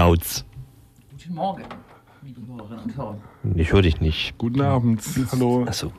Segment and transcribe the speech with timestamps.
[0.00, 0.46] Radauz.
[1.10, 1.62] Guten Morgen,
[2.22, 3.18] liebe Hörerinnen und Hörer.
[3.54, 4.32] Ich höre dich nicht.
[4.38, 5.02] Guten Abend.
[5.30, 5.66] Hallo.
[5.68, 5.92] Achso.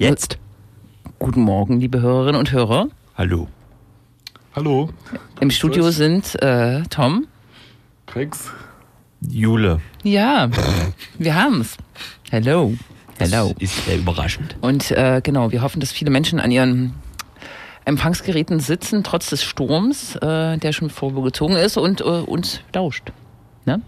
[0.00, 0.38] Jetzt.
[1.20, 2.88] Guten Morgen, liebe Hörerinnen und Hörer.
[3.14, 3.46] Hallo.
[4.56, 4.90] Hallo.
[5.38, 7.28] Im Studio sind äh, Tom.
[8.06, 8.50] Krex.
[9.20, 9.80] Jule.
[10.02, 10.50] Ja,
[11.16, 11.76] wir haben's.
[12.32, 12.74] Hello.
[13.18, 13.54] Hello.
[13.54, 14.56] Das ist sehr überraschend.
[14.62, 16.94] Und äh, genau, wir hoffen, dass viele Menschen an ihren
[17.84, 23.12] Empfangsgeräten sitzen, trotz des Sturms, äh, der schon vorgezogen ist und äh, uns lauscht.
[23.64, 23.80] Ne?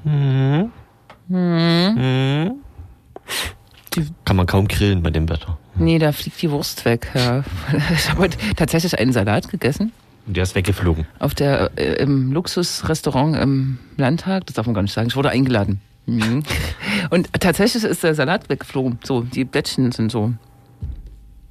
[4.24, 5.58] Kann man kaum grillen bei dem Wetter.
[5.74, 7.10] Nee, da fliegt die Wurst weg.
[7.14, 7.44] Ja.
[7.92, 9.92] Ich habe heute tatsächlich einen Salat gegessen.
[10.26, 11.06] Und der ist weggeflogen.
[11.18, 15.30] auf der äh, im Luxusrestaurant im Landtag, das darf man gar nicht sagen, ich wurde
[15.30, 15.80] eingeladen.
[16.06, 16.44] Mhm.
[17.10, 18.98] Und tatsächlich ist der Salat weggeflogen.
[19.02, 20.32] So, die Blättchen sind so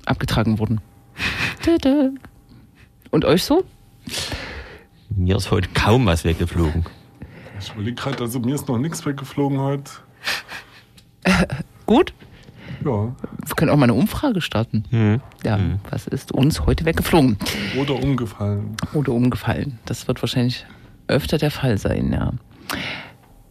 [0.06, 0.80] abgetragen worden.
[3.12, 3.66] Und euch so?
[5.10, 6.86] Mir ist heute kaum was weggeflogen.
[7.60, 9.92] Ich überlege gerade, also mir ist noch nichts weggeflogen heute.
[11.86, 12.14] Gut?
[12.84, 13.14] Ja.
[13.46, 14.86] Wir können auch mal eine Umfrage starten.
[14.90, 15.22] Hm.
[15.44, 17.38] Ja, was ist uns heute weggeflogen?
[17.78, 18.76] Oder umgefallen.
[18.94, 19.78] Oder umgefallen.
[19.86, 20.66] Das wird wahrscheinlich
[21.08, 22.32] öfter der Fall sein, ja.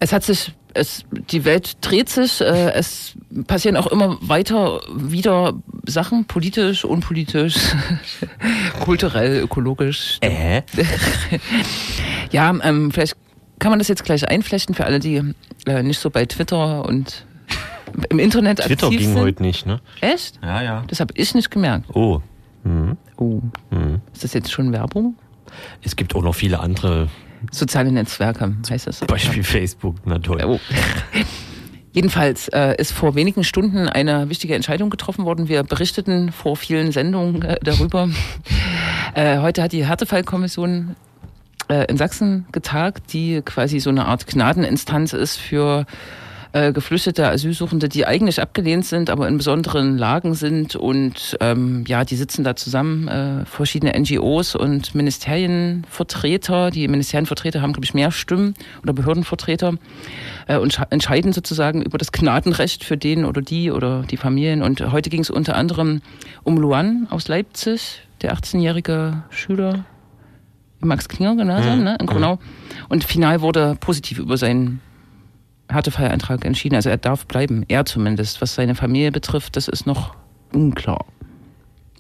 [0.03, 3.15] Es hat sich, es, die Welt dreht sich, äh, es
[3.47, 5.55] passieren auch immer weiter wieder
[5.87, 7.57] Sachen, politisch, unpolitisch,
[8.81, 10.19] kulturell, ökologisch.
[10.23, 10.63] Äh?
[12.33, 13.15] Ja, ähm, vielleicht
[13.59, 15.35] kann man das jetzt gleich einflechten für alle, die
[15.67, 17.27] äh, nicht so bei Twitter und
[18.09, 19.19] im Internet Twitter aktiv ging sind.
[19.21, 19.81] heute nicht, ne?
[20.01, 20.39] Echt?
[20.43, 20.85] Ja, ja.
[20.87, 21.87] Das habe ich nicht gemerkt.
[21.95, 22.21] Oh.
[22.63, 22.97] Hm.
[23.17, 23.41] Oh,
[23.71, 24.01] Hm.
[24.13, 25.17] ist das jetzt schon Werbung?
[25.83, 27.09] Es gibt auch noch viele andere,
[27.51, 29.01] Soziale Netzwerke heißt es.
[29.01, 30.43] Beispiel Facebook, na toll.
[30.45, 30.61] Oh.
[31.93, 35.49] Jedenfalls äh, ist vor wenigen Stunden eine wichtige Entscheidung getroffen worden.
[35.49, 38.09] Wir berichteten vor vielen Sendungen äh, darüber.
[39.13, 40.95] Äh, heute hat die Härtefallkommission
[41.69, 45.85] äh, in Sachsen getagt, die quasi so eine Art Gnadeninstanz ist für
[46.53, 52.05] äh, geflüchtete Asylsuchende, die eigentlich abgelehnt sind, aber in besonderen Lagen sind und ähm, ja,
[52.05, 56.71] die sitzen da zusammen, äh, verschiedene NGOs und Ministerienvertreter.
[56.71, 59.75] Die Ministerienvertreter haben, glaube ich, mehr Stimmen oder Behördenvertreter
[60.49, 64.63] äh, und entscheiden sozusagen über das Gnadenrecht für den oder die oder die Familien.
[64.63, 66.03] Und heute ging es unter anderem
[66.43, 69.85] um Luan aus Leipzig, der 18-jährige Schüler
[70.83, 71.85] im Max-Klinger-Gymnasium Mhm.
[71.85, 72.39] ne, in Gronau.
[72.89, 74.81] Und final wurde positiv über seinen
[75.71, 76.75] Härtefallantrag entschieden.
[76.75, 78.41] Also er darf bleiben, er zumindest.
[78.41, 80.15] Was seine Familie betrifft, das ist noch
[80.53, 81.05] unklar.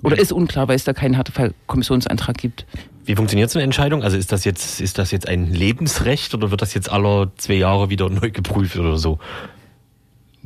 [0.02, 2.66] Oder ist unklar, weil es da keinen Härtefallkommissionsantrag gibt.
[3.04, 4.02] Wie funktioniert so eine Entscheidung?
[4.02, 7.54] Also ist das jetzt, ist das jetzt ein Lebensrecht oder wird das jetzt alle zwei
[7.54, 9.18] Jahre wieder neu geprüft oder so?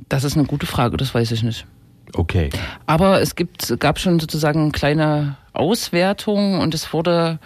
[0.09, 1.67] Das ist eine gute Frage, das weiß ich nicht.
[2.15, 2.51] Okay.
[2.87, 7.39] Aber es gibt, gab schon sozusagen kleine Auswertungen und es wurde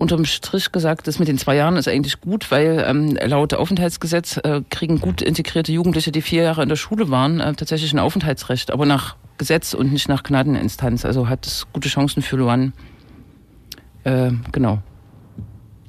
[0.00, 4.38] unterm Strich gesagt, das mit den zwei Jahren ist eigentlich gut, weil ähm, laut Aufenthaltsgesetz
[4.38, 7.98] äh, kriegen gut integrierte Jugendliche, die vier Jahre in der Schule waren, äh, tatsächlich ein
[7.98, 11.04] Aufenthaltsrecht, aber nach Gesetz und nicht nach Gnadeninstanz.
[11.04, 12.72] Also hat es gute Chancen für Luan,
[14.04, 14.78] äh, genau,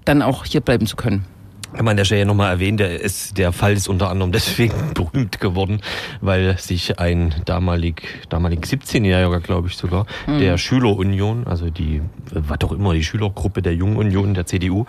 [0.04, 1.26] dann auch hier bleiben zu können.
[1.74, 4.94] Kann man an der Stelle nochmal erwähnen, der, ist, der Fall ist unter anderem deswegen
[4.94, 5.82] berühmt geworden,
[6.20, 12.02] weil sich ein damalig, damalig 17-Jähriger, glaube ich sogar, der Schülerunion, also die,
[12.34, 14.86] was doch immer, die Schülergruppe der Jungen Union der CDU,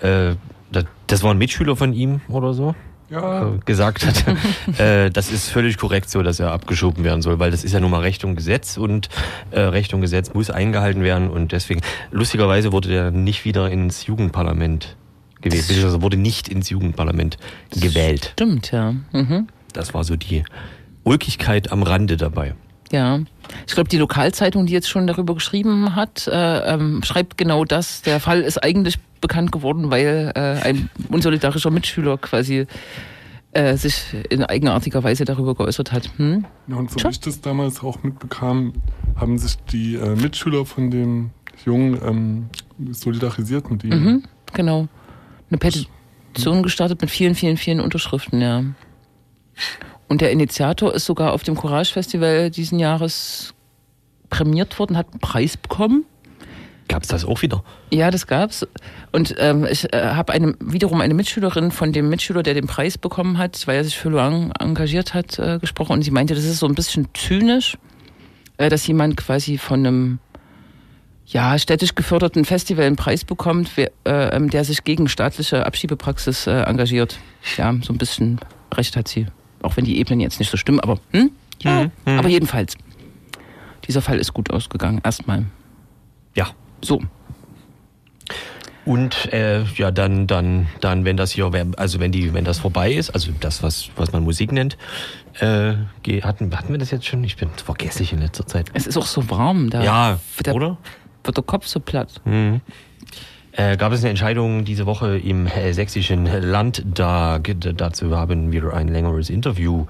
[0.00, 0.34] äh,
[0.70, 2.74] das, das war ein Mitschüler von ihm oder so,
[3.10, 3.48] Ja.
[3.48, 4.24] äh, gesagt hat,
[4.80, 7.80] äh, das ist völlig korrekt so, dass er abgeschoben werden soll, weil das ist ja
[7.80, 9.10] nun mal Recht und Gesetz und
[9.50, 14.06] äh, Recht und Gesetz muss eingehalten werden und deswegen, lustigerweise wurde der nicht wieder ins
[14.06, 14.96] Jugendparlament
[15.42, 17.36] gewählt, beziehungsweise wurde nicht ins Jugendparlament
[17.70, 18.30] gewählt.
[18.32, 18.94] Stimmt, ja.
[19.12, 19.48] Mhm.
[19.72, 20.44] Das war so die
[21.04, 22.54] Ulkigkeit am Rande dabei.
[22.90, 23.20] Ja,
[23.66, 28.02] ich glaube, die Lokalzeitung, die jetzt schon darüber geschrieben hat, äh, ähm, schreibt genau das.
[28.02, 32.66] Der Fall ist eigentlich bekannt geworden, weil äh, ein unsolidarischer Mitschüler quasi
[33.52, 36.10] äh, sich in eigenartiger Weise darüber geäußert hat.
[36.16, 36.44] Hm?
[36.68, 37.08] ja und so Tja.
[37.08, 38.74] wie ich das damals auch mitbekam,
[39.16, 41.30] haben sich die äh, Mitschüler von dem
[41.64, 42.46] Jungen ähm,
[42.92, 43.90] solidarisiert mit ihm.
[43.90, 44.22] Mhm,
[44.52, 44.88] genau.
[45.52, 48.64] Eine Petition gestartet mit vielen, vielen, vielen Unterschriften, ja.
[50.08, 53.52] Und der Initiator ist sogar auf dem Courage Festival diesen Jahres
[54.30, 56.06] prämiert worden, hat einen Preis bekommen.
[56.88, 57.62] Gab es das auch wieder?
[57.90, 58.66] Ja, das gab's.
[59.12, 62.96] Und ähm, ich äh, habe eine, wiederum eine Mitschülerin von dem Mitschüler, der den Preis
[62.96, 65.92] bekommen hat, weil er sich für Luang engagiert hat, äh, gesprochen.
[65.92, 67.76] Und sie meinte, das ist so ein bisschen zynisch,
[68.56, 70.18] äh, dass jemand quasi von einem
[71.32, 76.46] ja, städtisch geförderten Festival einen Preis bekommt, wer, äh, ähm, der sich gegen staatliche Abschiebepraxis
[76.46, 77.18] äh, engagiert.
[77.56, 78.38] Ja, so ein bisschen
[78.74, 79.26] recht hat sie.
[79.62, 81.30] Auch wenn die Ebenen jetzt nicht so stimmen, aber hm?
[81.62, 82.76] ja, Mhm, aber jedenfalls.
[83.88, 85.46] Dieser Fall ist gut ausgegangen, erstmal.
[86.34, 86.48] Ja.
[86.82, 87.00] So.
[88.84, 92.92] Und äh, ja, dann, dann, dann, wenn das hier, also wenn die, wenn das vorbei
[92.92, 94.76] ist, also das, was, was man Musik nennt,
[95.38, 95.74] äh,
[96.22, 97.22] hatten, hatten wir das jetzt schon?
[97.22, 98.70] Ich bin vergesslich in letzter Zeit.
[98.74, 99.82] Es ist auch so warm da.
[99.84, 100.78] Ja, der, oder?
[101.24, 102.20] Wird der Kopf so platt.
[102.24, 102.60] Mhm.
[103.52, 107.54] Äh, gab es eine Entscheidung diese Woche im äh, sächsischen Landtag.
[107.58, 109.84] Dazu haben wir ein längeres Interview.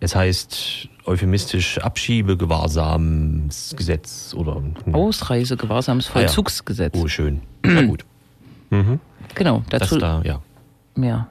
[0.00, 4.94] Es heißt euphemistisch Abschiebegewahrsamsgesetz oder hm.
[4.94, 6.94] Ausreisegewahrsamsvollzugsgesetz.
[6.94, 7.04] Ah, ja.
[7.04, 7.40] Oh, schön.
[7.62, 8.04] Na gut.
[8.70, 9.00] Mhm.
[9.34, 9.98] Genau, dazu.
[9.98, 10.42] Das da, ja.
[10.94, 11.26] Mehr.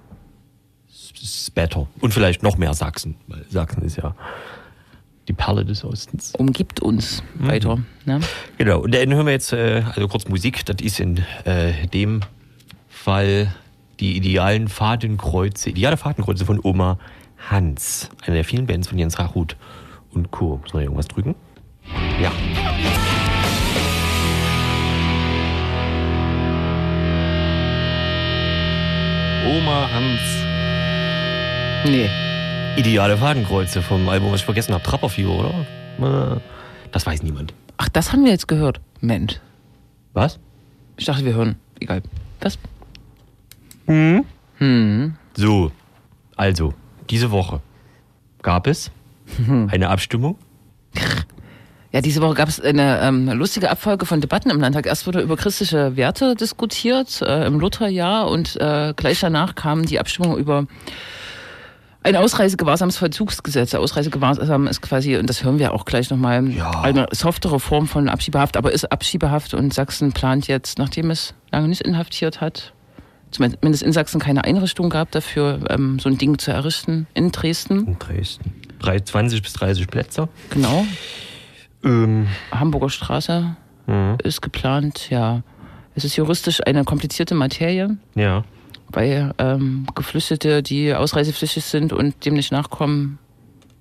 [1.53, 1.87] Better.
[1.99, 4.15] Und vielleicht noch mehr Sachsen, weil Sachsen ist ja
[5.29, 6.33] die Perle des Ostens.
[6.37, 7.47] Umgibt uns mhm.
[7.47, 7.77] weiter.
[8.05, 8.19] Ne?
[8.57, 10.65] Genau, und dann hören wir jetzt äh, also kurz Musik.
[10.65, 12.21] Das ist in äh, dem
[12.89, 13.53] Fall
[13.99, 16.97] die idealen Fadenkreuze, ideale Fadenkreuze von Oma
[17.49, 18.09] Hans.
[18.25, 19.55] Eine der vielen Bands von Jens Rachut
[20.11, 20.59] und Co.
[20.63, 21.35] Muss man irgendwas drücken?
[22.21, 22.31] Ja.
[29.47, 30.21] Oma Hans.
[31.85, 32.09] Nee.
[32.77, 34.83] Ideale Fadenkreuze vom Album, was ich vergessen habe.
[34.83, 35.31] Trapperfieber,
[35.99, 36.35] oder?
[36.35, 36.39] Äh,
[36.91, 37.53] das weiß niemand.
[37.77, 38.79] Ach, das haben wir jetzt gehört.
[39.01, 39.39] Mensch.
[40.13, 40.39] Was?
[40.97, 41.55] Ich dachte, wir hören.
[41.79, 42.01] Egal.
[42.41, 42.57] Was?
[43.85, 44.25] Hm?
[44.57, 45.15] Hm.
[45.35, 45.71] So.
[46.35, 46.73] Also,
[47.09, 47.61] diese Woche
[48.41, 48.91] gab es
[49.67, 50.37] eine Abstimmung.
[51.91, 54.85] Ja, diese Woche gab es eine ähm, lustige Abfolge von Debatten im Landtag.
[54.85, 59.99] Erst wurde über christliche Werte diskutiert äh, im Lutherjahr und äh, gleich danach kam die
[59.99, 60.67] Abstimmung über
[62.01, 63.73] ein Ausreisegewahrsamsvollzugsgesetz.
[63.75, 66.81] Ausreisegewahrsam ist quasi, und das hören wir auch gleich nochmal, ja.
[66.81, 71.67] eine softere Form von Abschiebehaft, aber ist Abschiebehaft und Sachsen plant jetzt, nachdem es lange
[71.67, 72.73] nicht inhaftiert hat,
[73.31, 77.85] zumindest in Sachsen keine Einrichtung gab dafür, ähm, so ein Ding zu errichten in Dresden.
[77.85, 78.53] In Dresden.
[78.81, 80.29] 20 bis 30 Plätze.
[80.51, 80.85] Genau.
[81.83, 82.27] Ähm.
[82.51, 83.57] Hamburger Straße
[83.87, 84.17] mhm.
[84.23, 85.43] ist geplant, ja.
[85.95, 87.97] Es ist juristisch eine komplizierte Materie.
[88.15, 88.45] Ja
[88.91, 93.19] weil ähm, Geflüchtete, die ausreisepflichtig sind und dem nicht nachkommen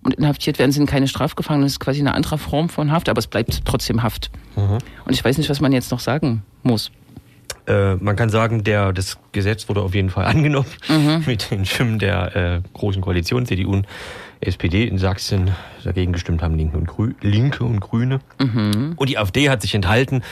[0.03, 1.67] und inhaftiert werden, sind keine Strafgefangenen.
[1.67, 4.31] Das ist quasi eine andere Form von Haft, aber es bleibt trotzdem Haft.
[4.57, 4.79] Mhm.
[5.05, 6.91] Und ich weiß nicht, was man jetzt noch sagen muss.
[7.67, 11.25] Äh, man kann sagen, der, das Gesetz wurde auf jeden Fall angenommen mhm.
[11.27, 13.87] mit den Stimmen der äh, großen Koalition, CDU und
[14.41, 15.51] SPD in Sachsen.
[15.85, 18.21] Dagegen gestimmt haben Linke und, Grü Linke und Grüne.
[18.41, 18.95] Mhm.
[18.97, 20.23] Und die AfD hat sich enthalten,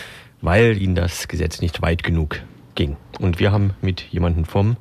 [0.41, 2.41] weil ihnen das Gesetz nicht weit genug
[2.77, 2.97] ging.
[3.19, 4.77] Und wir haben mit jemandem vom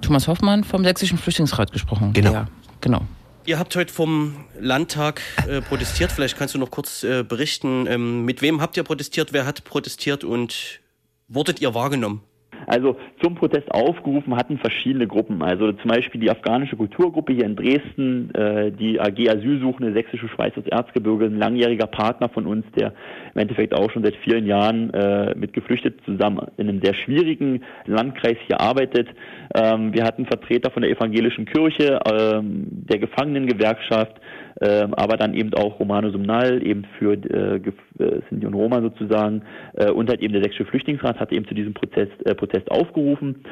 [0.00, 2.12] Thomas Hoffmann vom Sächsischen Flüchtlingsrat gesprochen.
[2.14, 2.32] Genau.
[2.32, 2.46] Ja,
[2.80, 3.02] genau.
[3.44, 6.12] Ihr habt heute vom Landtag äh, protestiert.
[6.12, 9.64] Vielleicht kannst du noch kurz äh, berichten, ähm, mit wem habt ihr protestiert, wer hat
[9.64, 10.80] protestiert und
[11.28, 12.22] wurdet ihr wahrgenommen?
[12.66, 15.42] Also zum Protest aufgerufen hatten verschiedene Gruppen.
[15.42, 20.56] Also zum Beispiel die afghanische Kulturgruppe hier in Dresden, äh, die AG Asylsuchende Sächsische Schweiz
[20.56, 22.92] aus Erzgebirge, ein langjähriger Partner von uns, der
[23.34, 27.62] im Endeffekt auch schon seit vielen Jahren äh, mit Geflüchteten zusammen in einem sehr schwierigen
[27.86, 29.08] Landkreis hier arbeitet.
[29.54, 34.20] Ähm, wir hatten Vertreter von der evangelischen Kirche, ähm, der Gefangenengewerkschaft,
[34.60, 39.42] aber dann eben auch Romano Sumnal, eben für äh, äh, Sinti und Roma sozusagen,
[39.74, 43.44] äh, und halt eben der Sächsische Flüchtlingsrat hat eben zu diesem Protest, äh, Protest aufgerufen.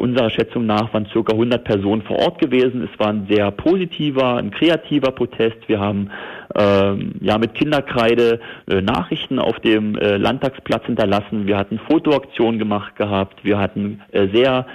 [0.00, 2.88] Unserer Schätzung nach waren circa 100 Personen vor Ort gewesen.
[2.92, 5.56] Es war ein sehr positiver, ein kreativer Protest.
[5.66, 6.10] Wir haben ähm,
[6.54, 11.46] ja mit Kinderkreide äh, Nachrichten auf dem äh, Landtagsplatz hinterlassen.
[11.46, 13.44] Wir hatten Fotoaktionen gemacht gehabt.
[13.44, 14.66] Wir hatten äh, sehr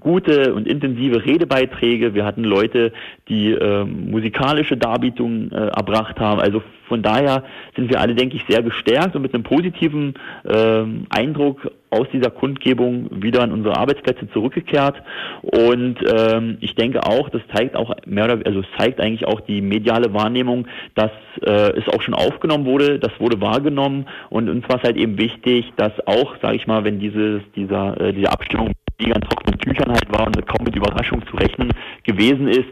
[0.00, 2.14] gute und intensive Redebeiträge.
[2.14, 2.92] Wir hatten Leute,
[3.28, 6.40] die äh, musikalische Darbietungen erbracht haben.
[6.40, 7.44] Also von daher
[7.76, 12.30] sind wir alle, denke ich, sehr gestärkt und mit einem positiven äh, Eindruck aus dieser
[12.30, 15.00] Kundgebung wieder an unsere Arbeitsplätze zurückgekehrt.
[15.40, 19.40] Und ähm, ich denke auch, das zeigt auch mehr oder also es zeigt eigentlich auch
[19.40, 20.66] die mediale Wahrnehmung,
[20.96, 24.96] dass äh, es auch schon aufgenommen wurde, das wurde wahrgenommen und uns war es halt
[24.96, 29.22] eben wichtig, dass auch, sage ich mal, wenn dieses dieser äh, diese Abstimmung die an
[29.22, 31.72] trockenen Tüchern halt war und kaum mit Überraschung zu rechnen
[32.04, 32.68] gewesen ist,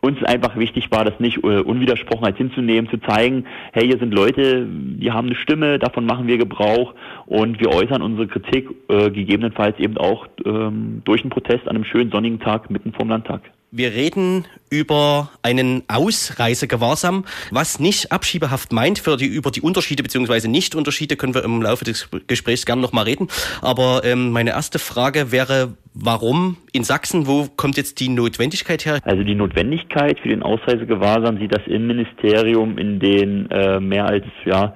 [0.00, 4.14] uns einfach wichtig war, das nicht äh, unwidersprochen halt hinzunehmen, zu zeigen, hey, hier sind
[4.14, 6.94] Leute, die haben eine Stimme, davon machen wir Gebrauch
[7.26, 11.84] und wir äußern unsere Kritik äh, gegebenenfalls eben auch ähm, durch einen Protest an einem
[11.84, 13.42] schönen sonnigen Tag mitten vom Landtag.
[13.72, 18.98] Wir reden über einen Ausreisegewahrsam, was nicht Abschiebehaft meint.
[18.98, 20.48] Für die, über die Unterschiede bzw.
[20.48, 23.28] Nicht-Unterschiede können wir im Laufe des Gesprächs gerne nochmal reden.
[23.62, 27.28] Aber ähm, meine erste Frage wäre, warum in Sachsen?
[27.28, 28.98] Wo kommt jetzt die Notwendigkeit her?
[29.04, 34.74] Also die Notwendigkeit für den Ausreisegewahrsam sieht das Innenministerium in den äh, mehr als ja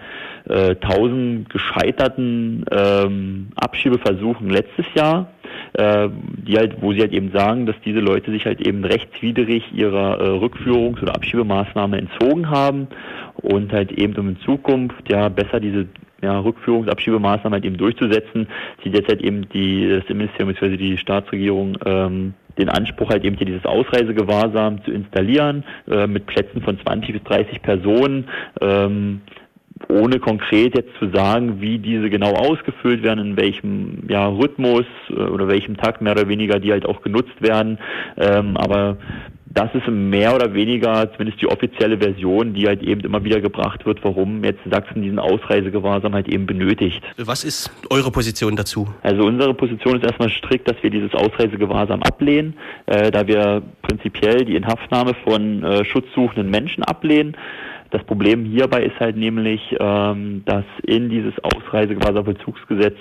[0.49, 5.29] äh, 1000 gescheiterten ähm, Abschiebeversuchen letztes Jahr
[5.75, 6.09] äh,
[6.47, 10.21] die halt, wo sie halt eben sagen, dass diese Leute sich halt eben rechtswidrig ihrer
[10.21, 12.89] äh, Rückführungs- oder Abschiebemaßnahme entzogen haben
[13.37, 15.87] und halt eben um in Zukunft ja besser diese
[16.23, 18.49] ja, Rückführungsabschiebemaßnahmen halt eben durchzusetzen,
[18.83, 20.77] sieht jetzt halt eben die, das Ministerium bzw.
[20.77, 26.63] die Staatsregierung ähm, den Anspruch halt eben hier dieses Ausreisegewahrsam zu installieren, äh, mit Plätzen
[26.63, 28.29] von 20 bis 30 Personen,
[28.61, 29.23] ähm,
[29.88, 35.14] ohne konkret jetzt zu sagen, wie diese genau ausgefüllt werden, in welchem ja, Rhythmus äh,
[35.14, 37.79] oder welchem Tag mehr oder weniger die halt auch genutzt werden.
[38.17, 38.97] Ähm, aber
[39.55, 43.87] das ist mehr oder weniger zumindest die offizielle Version, die halt eben immer wieder gebracht
[43.87, 47.03] wird, warum jetzt Sachsen diesen Ausreisegewahrsam halt eben benötigt.
[47.17, 48.88] Was ist eure Position dazu?
[49.03, 52.55] Also unsere Position ist erstmal strikt, dass wir dieses Ausreisegewahrsam ablehnen,
[52.87, 57.37] äh, da wir prinzipiell die Inhaftnahme von äh, schutzsuchenden Menschen ablehnen.
[57.95, 62.97] Das Problem hierbei ist halt nämlich, ähm, dass in dieses Ausreisegewahrsam-Vollzugsgesetz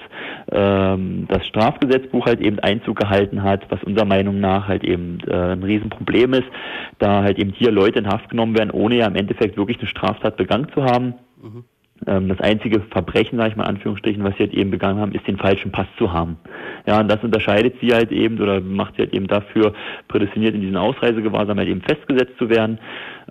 [0.51, 5.53] ähm, das Strafgesetzbuch halt eben Einzug gehalten hat, was unserer Meinung nach halt eben äh,
[5.53, 6.47] ein Riesenproblem ist,
[6.99, 9.87] da halt eben hier Leute in Haft genommen werden, ohne ja im Endeffekt wirklich eine
[9.87, 11.15] Straftat begangen zu haben.
[11.41, 11.63] Mhm.
[12.05, 15.27] Ähm, das einzige Verbrechen, sage ich mal Anführungsstrichen, was sie halt eben begangen haben, ist
[15.27, 16.37] den falschen Pass zu haben.
[16.85, 19.73] Ja, und das unterscheidet sie halt eben oder macht sie halt eben dafür
[20.07, 22.79] prädestiniert in diesen Ausreisegewahrsam halt eben festgesetzt zu werden.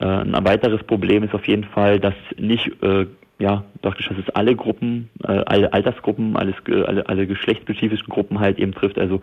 [0.01, 3.07] Äh, ein weiteres Problem ist auf jeden Fall, dass nicht äh,
[3.43, 6.55] ja, praktisch, dass es alle Gruppen, äh, alle Altersgruppen, alles,
[6.87, 9.21] alle, alle geschlechtsspezifischen Gruppen halt eben trifft, also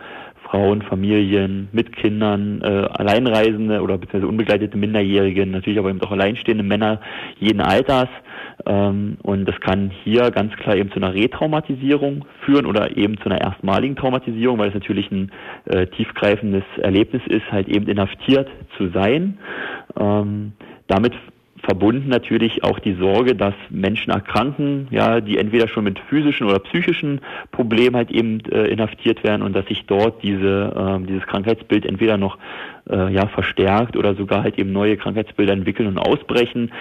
[0.50, 6.64] Frauen, Familien mit Kindern, äh, Alleinreisende oder beziehungsweise unbegleitete Minderjährige, natürlich aber eben auch alleinstehende
[6.64, 7.00] Männer
[7.40, 8.10] jeden Alters.
[8.66, 13.26] Ähm, und das kann hier ganz klar eben zu einer Retraumatisierung führen oder eben zu
[13.26, 15.32] einer erstmaligen Traumatisierung, weil es natürlich ein
[15.66, 19.38] äh, tiefgreifendes Erlebnis ist, halt eben inhaftiert zu sein.
[20.00, 20.54] Ähm,
[20.88, 21.14] damit
[21.70, 26.58] verbunden natürlich auch die Sorge, dass Menschen erkranken, ja, die entweder schon mit physischen oder
[26.58, 27.22] psychischen
[27.52, 32.18] Problemen halt eben äh, inhaftiert werden und dass sich dort diese, äh, dieses Krankheitsbild entweder
[32.18, 32.40] noch
[32.90, 36.72] äh, ja, verstärkt oder sogar halt eben neue Krankheitsbilder entwickeln und ausbrechen.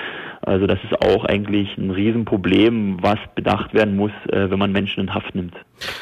[0.49, 5.01] Also das ist auch eigentlich ein Riesenproblem, was bedacht werden muss, äh, wenn man Menschen
[5.01, 5.55] in Haft nimmt.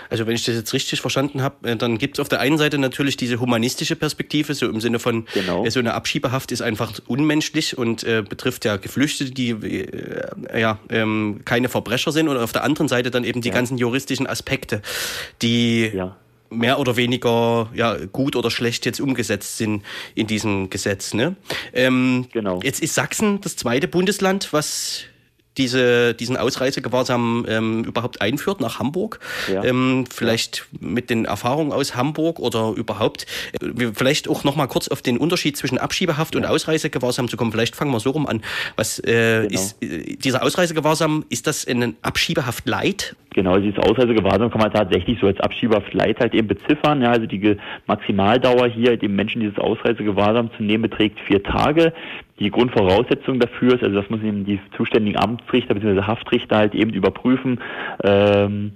[0.08, 2.56] Also wenn ich das jetzt richtig verstanden habe, äh, dann gibt es auf der einen
[2.56, 5.64] Seite natürlich diese humanistische Perspektive, so im Sinne von, genau.
[5.64, 10.78] äh, so eine Abschiebehaft ist einfach unmenschlich und äh, betrifft ja Geflüchtete, die äh, ja
[10.90, 12.28] ähm, keine Verbrecher sind.
[12.28, 13.54] Und auf der anderen Seite dann eben die ja.
[13.54, 14.80] ganzen juristischen Aspekte,
[15.42, 16.16] die ja
[16.50, 19.82] mehr oder weniger ja, gut oder schlecht jetzt umgesetzt sind
[20.14, 21.14] in diesem Gesetz.
[21.14, 21.36] Ne?
[21.72, 22.60] Ähm, genau.
[22.62, 25.04] Jetzt ist Sachsen das zweite Bundesland, was
[25.58, 29.20] diese, diesen Ausreisegewahrsam ähm, überhaupt einführt nach Hamburg.
[29.52, 29.64] Ja.
[29.64, 33.26] Ähm, vielleicht mit den Erfahrungen aus Hamburg oder überhaupt.
[33.60, 36.40] Äh, vielleicht auch noch mal kurz auf den Unterschied zwischen Abschiebehaft ja.
[36.40, 37.52] und Ausreisegewahrsam zu kommen.
[37.52, 38.42] Vielleicht fangen wir so rum an.
[38.76, 39.54] Was äh, genau.
[39.54, 41.24] ist äh, dieser Ausreisegewahrsam?
[41.28, 43.16] Ist das ein Abschiebehaft Leid?
[43.36, 47.02] Genau, dieses Ausreisegewahrsam kann man tatsächlich so als Abschiebehaft Leid halt eben beziffern.
[47.02, 51.92] Ja, also die Maximaldauer hier, dem Menschen dieses Ausreisegewahrsam zu nehmen, beträgt vier Tage.
[52.38, 56.02] Die Grundvoraussetzung dafür ist, also das muss eben die zuständigen Amtsrichter bzw.
[56.02, 57.60] Haftrichter halt eben überprüfen,
[58.04, 58.72] ähm,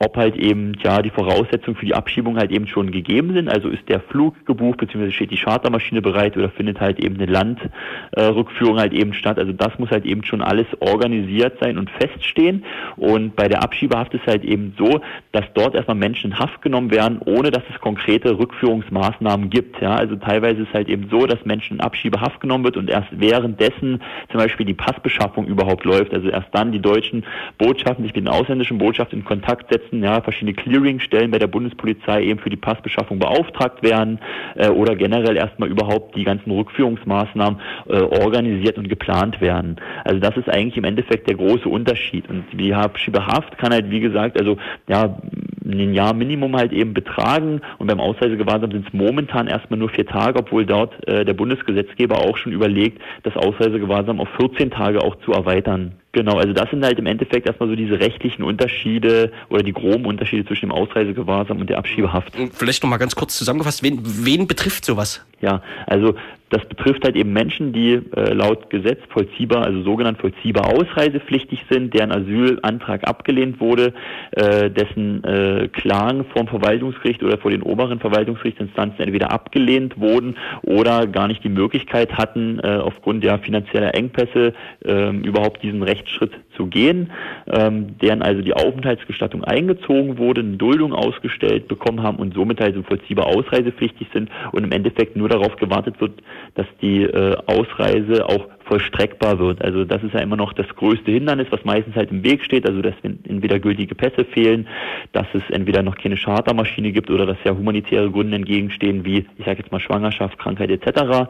[0.00, 3.48] ob halt eben ja die Voraussetzungen für die Abschiebung halt eben schon gegeben sind.
[3.48, 7.26] Also ist der Flug gebucht, beziehungsweise steht die Chartermaschine bereit oder findet halt eben eine
[7.26, 9.38] Landrückführung äh, halt eben statt.
[9.38, 12.64] Also das muss halt eben schon alles organisiert sein und feststehen.
[12.96, 15.00] Und bei der Abschiebehaft ist halt eben so,
[15.32, 19.80] dass dort erstmal Menschen in Haft genommen werden, ohne dass es konkrete Rückführungsmaßnahmen gibt.
[19.80, 23.08] Ja, also teilweise ist halt eben so, dass Menschen in Abschiebehaft genommen wird und erst
[23.12, 26.12] währenddessen zum Beispiel die Passbeschaffung überhaupt läuft.
[26.12, 27.24] Also erst dann die deutschen
[27.58, 31.46] Botschaften sich mit den ausländischen Botschaften in Kontakt setzen setzen, ja, verschiedene Clearingstellen bei der
[31.46, 34.18] Bundespolizei eben für die Passbeschaffung beauftragt werden
[34.56, 39.76] äh, oder generell erstmal überhaupt die ganzen Rückführungsmaßnahmen äh, organisiert und geplant werden.
[40.04, 42.28] Also das ist eigentlich im Endeffekt der große Unterschied.
[42.28, 44.56] Und die Schiebehaft kann halt, wie gesagt, also
[44.88, 45.16] ja,
[45.64, 50.06] ein Jahr Minimum halt eben betragen und beim Ausreisegewahrsam sind es momentan erstmal nur vier
[50.06, 55.16] Tage, obwohl dort äh, der Bundesgesetzgeber auch schon überlegt, das Ausreisegewahrsam auf 14 Tage auch
[55.24, 55.92] zu erweitern.
[56.12, 60.06] Genau, also das sind halt im Endeffekt erstmal so diese rechtlichen Unterschiede oder die groben
[60.06, 62.34] Unterschiede zwischen dem Ausreisegewahrsam und der Abschiebehaft.
[62.52, 65.26] Vielleicht nochmal ganz kurz zusammengefasst, wen, wen betrifft sowas?
[65.40, 66.14] Ja, also
[66.54, 71.92] das betrifft halt eben Menschen, die äh, laut Gesetz vollziehbar, also sogenannt vollziehbar ausreisepflichtig sind,
[71.92, 73.92] deren Asylantrag abgelehnt wurde,
[74.30, 81.08] äh, dessen äh, Klagen vom Verwaltungsgericht oder vor den oberen Verwaltungsgerichtsinstanzen entweder abgelehnt wurden oder
[81.08, 86.66] gar nicht die Möglichkeit hatten, äh, aufgrund der finanzieller Engpässe äh, überhaupt diesen Rechtsschritt zu
[86.66, 87.10] gehen,
[87.46, 92.82] ähm, deren also die Aufenthaltsgestattung eingezogen wurde, eine Duldung ausgestellt bekommen haben und somit also
[92.82, 96.22] vollziehbar ausreisepflichtig sind und im Endeffekt nur darauf gewartet wird,
[96.54, 99.62] dass die äh, Ausreise auch vollstreckbar wird.
[99.62, 102.68] Also das ist ja immer noch das größte Hindernis, was meistens halt im Weg steht,
[102.68, 104.66] also dass entweder gültige Pässe fehlen,
[105.12, 109.44] dass es entweder noch keine Chartermaschine gibt oder dass ja humanitäre Gründe entgegenstehen, wie ich
[109.44, 111.28] sage jetzt mal Schwangerschaft, Krankheit etc.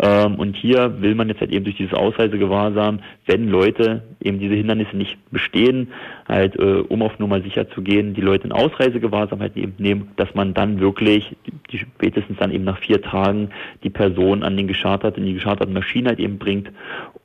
[0.00, 4.54] Ähm, und hier will man jetzt halt eben durch dieses Ausreisegewahrsam, wenn Leute eben diese
[4.54, 5.88] Hindernisse nicht bestehen,
[6.28, 10.12] halt äh, um auf Nummer sicher zu gehen, die Leute in Ausreisegewahrsam halt eben nehmen,
[10.16, 11.36] dass man dann wirklich
[11.72, 13.50] die, spätestens dann eben nach vier Tagen
[13.82, 16.70] die Person an den gescharterten, in die gescharterten Maschine halt eben bringt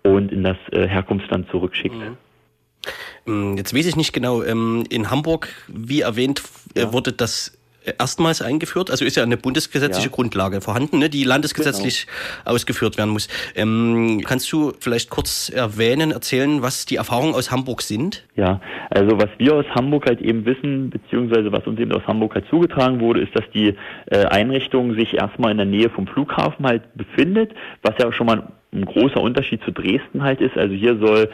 [0.03, 1.95] und in das äh, Herkunftsland zurückschickt.
[1.95, 2.17] Mhm.
[3.25, 6.43] Mm, jetzt weiß ich nicht genau, ähm, in Hamburg, wie erwähnt,
[6.75, 6.93] äh, ja.
[6.93, 7.57] wurde das
[7.99, 8.91] erstmals eingeführt.
[8.91, 10.13] Also ist ja eine bundesgesetzliche ja.
[10.13, 12.55] Grundlage vorhanden, ne, die landesgesetzlich genau.
[12.55, 13.27] ausgeführt werden muss.
[13.55, 18.25] Ähm, kannst du vielleicht kurz erwähnen, erzählen, was die Erfahrungen aus Hamburg sind?
[18.35, 22.35] Ja, also was wir aus Hamburg halt eben wissen, beziehungsweise was uns eben aus Hamburg
[22.35, 23.75] halt zugetragen wurde, ist, dass die
[24.07, 28.43] äh, Einrichtung sich erstmal in der Nähe vom Flughafen halt befindet, was ja schon mal
[28.73, 30.57] ein großer Unterschied zu Dresden halt ist.
[30.57, 31.29] Also hier soll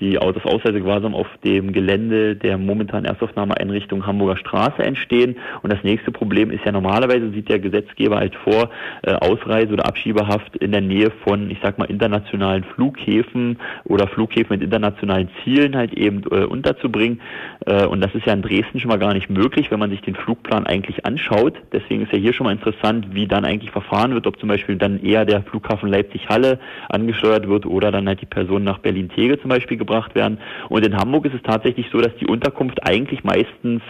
[0.00, 5.36] die das Ausreisegewahrsam auf dem Gelände der momentanen Erstaufnahmeeinrichtung Hamburger Straße entstehen.
[5.62, 8.70] Und das nächste Problem ist ja normalerweise sieht der Gesetzgeber halt vor,
[9.02, 14.50] äh, Ausreise oder Abschiebehaft in der Nähe von, ich sag mal, internationalen Flughäfen oder Flughäfen
[14.50, 17.20] mit internationalen Zielen halt eben äh, unterzubringen.
[17.66, 20.00] Äh, und das ist ja in Dresden schon mal gar nicht möglich, wenn man sich
[20.02, 21.54] den Flugplan eigentlich anschaut.
[21.72, 24.76] Deswegen ist ja hier schon mal interessant, wie dann eigentlich verfahren wird, ob zum Beispiel
[24.76, 29.50] dann eher der Flughafen Leipzig-Halle angesteuert wird oder dann halt die Person nach Berlin-Tegel zum
[29.50, 30.38] Beispiel gebracht werden.
[30.68, 33.82] Und in Hamburg ist es tatsächlich so, dass die Unterkunft eigentlich meistens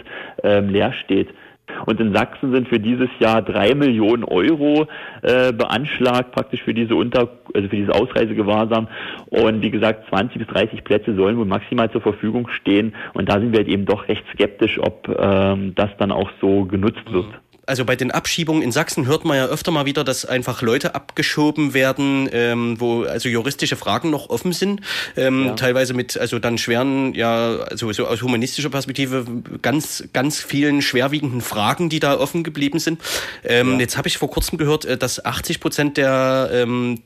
[0.43, 1.29] ähm, leer steht.
[1.85, 4.87] Und in Sachsen sind für dieses Jahr drei Millionen Euro
[5.21, 8.87] äh, beanschlagt, praktisch für diese Unter, also für diese Ausreisegewahrsam.
[9.27, 12.95] Und wie gesagt, 20 bis 30 Plätze sollen wohl maximal zur Verfügung stehen.
[13.13, 16.65] Und da sind wir halt eben doch recht skeptisch, ob ähm, das dann auch so
[16.65, 17.27] genutzt wird
[17.67, 20.95] also bei den Abschiebungen in Sachsen hört man ja öfter mal wieder, dass einfach Leute
[20.95, 24.81] abgeschoben werden, ähm, wo also juristische Fragen noch offen sind,
[25.15, 25.53] ähm, ja.
[25.53, 29.25] teilweise mit also dann schweren, ja, also so aus humanistischer Perspektive
[29.61, 33.01] ganz ganz vielen schwerwiegenden Fragen, die da offen geblieben sind.
[33.43, 33.79] Ähm, ja.
[33.79, 37.01] Jetzt habe ich vor kurzem gehört, äh, dass 80 Prozent der ähm,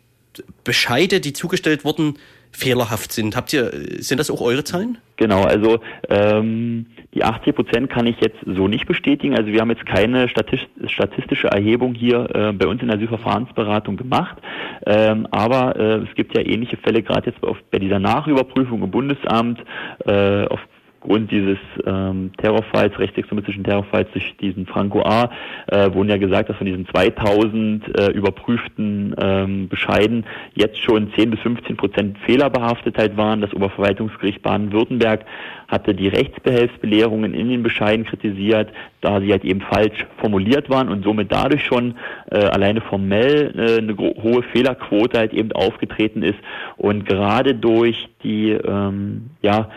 [0.63, 2.17] Bescheide, die zugestellt wurden,
[2.51, 3.35] fehlerhaft sind.
[3.35, 4.97] Habt ihr, sind das auch eure Zahlen?
[5.17, 9.35] Genau, also ähm, die 80 Prozent kann ich jetzt so nicht bestätigen.
[9.35, 14.37] Also wir haben jetzt keine statistische Erhebung hier äh, bei uns in der Asylverfahrensberatung gemacht.
[14.85, 18.91] Ähm, aber äh, es gibt ja ähnliche Fälle, gerade jetzt auf, bei dieser Nachüberprüfung im
[18.91, 19.59] Bundesamt,
[20.05, 20.59] äh, auf
[21.01, 25.31] Grund dieses ähm, Terrorfalls, rechtsextremistischen Terrorfalls durch diesen Franco A,
[25.67, 31.31] äh, wurden ja gesagt, dass von diesen 2000 äh, überprüften ähm, Bescheiden jetzt schon 10
[31.31, 33.41] bis 15 Prozent fehlerbehaftet halt waren.
[33.41, 35.25] Das Oberverwaltungsgericht Baden-Württemberg
[35.69, 38.69] hatte die Rechtsbehelfsbelehrungen in den Bescheiden kritisiert,
[39.01, 41.95] da sie halt eben falsch formuliert waren und somit dadurch schon
[42.31, 46.39] äh, alleine formell äh, eine hohe Fehlerquote halt eben aufgetreten ist.
[46.77, 49.69] Und gerade durch die ähm, ja,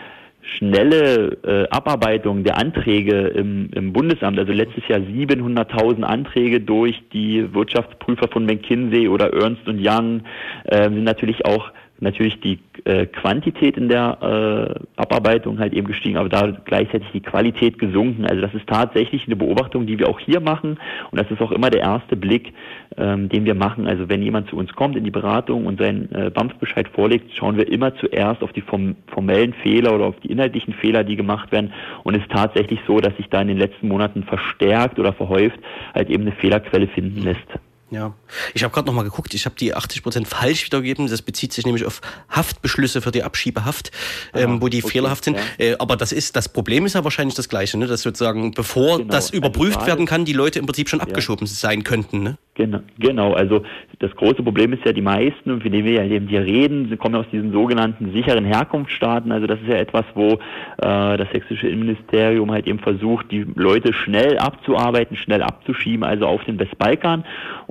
[0.43, 7.53] schnelle äh, Abarbeitung der Anträge im, im Bundesamt, also letztes Jahr 700.000 Anträge durch die
[7.53, 10.21] Wirtschaftsprüfer von McKinsey oder Ernst Young,
[10.65, 11.71] äh, sind natürlich auch
[12.03, 17.21] natürlich die äh, Quantität in der äh, Abarbeitung halt eben gestiegen, aber da gleichzeitig die
[17.21, 18.25] Qualität gesunken.
[18.25, 20.77] Also das ist tatsächlich eine Beobachtung, die wir auch hier machen
[21.11, 22.53] und das ist auch immer der erste Blick,
[22.97, 23.87] ähm, den wir machen.
[23.87, 27.57] Also wenn jemand zu uns kommt in die Beratung und seinen äh, BAMF-Bescheid vorlegt, schauen
[27.57, 31.51] wir immer zuerst auf die form formellen Fehler oder auf die inhaltlichen Fehler, die gemacht
[31.51, 35.13] werden und es ist tatsächlich so, dass sich da in den letzten Monaten verstärkt oder
[35.13, 35.59] verhäuft
[35.95, 37.47] halt eben eine Fehlerquelle finden lässt.
[37.93, 38.13] Ja,
[38.55, 41.65] ich habe gerade noch mal geguckt, ich habe die 80% falsch wiedergegeben, das bezieht sich
[41.65, 43.91] nämlich auf Haftbeschlüsse für die Abschiebehaft,
[44.33, 45.37] Aha, ähm, wo die okay, fehlerhaft sind.
[45.59, 45.65] Ja.
[45.65, 47.85] Äh, aber das ist, das Problem ist ja wahrscheinlich das gleiche, ne?
[47.85, 50.99] dass sozusagen, bevor genau, das also überprüft also werden kann, die Leute im Prinzip schon
[50.99, 51.05] ja.
[51.05, 52.23] abgeschoben sein könnten.
[52.23, 52.37] Ne?
[52.55, 53.63] Genau, genau, also
[53.99, 57.15] das große Problem ist ja, die meisten, von denen wir ja eben hier reden, kommen
[57.15, 59.31] aus diesen sogenannten sicheren Herkunftsstaaten.
[59.31, 63.93] Also das ist ja etwas, wo äh, das sächsische Innenministerium halt eben versucht, die Leute
[63.93, 67.23] schnell abzuarbeiten, schnell abzuschieben, also auf den Westbalkan.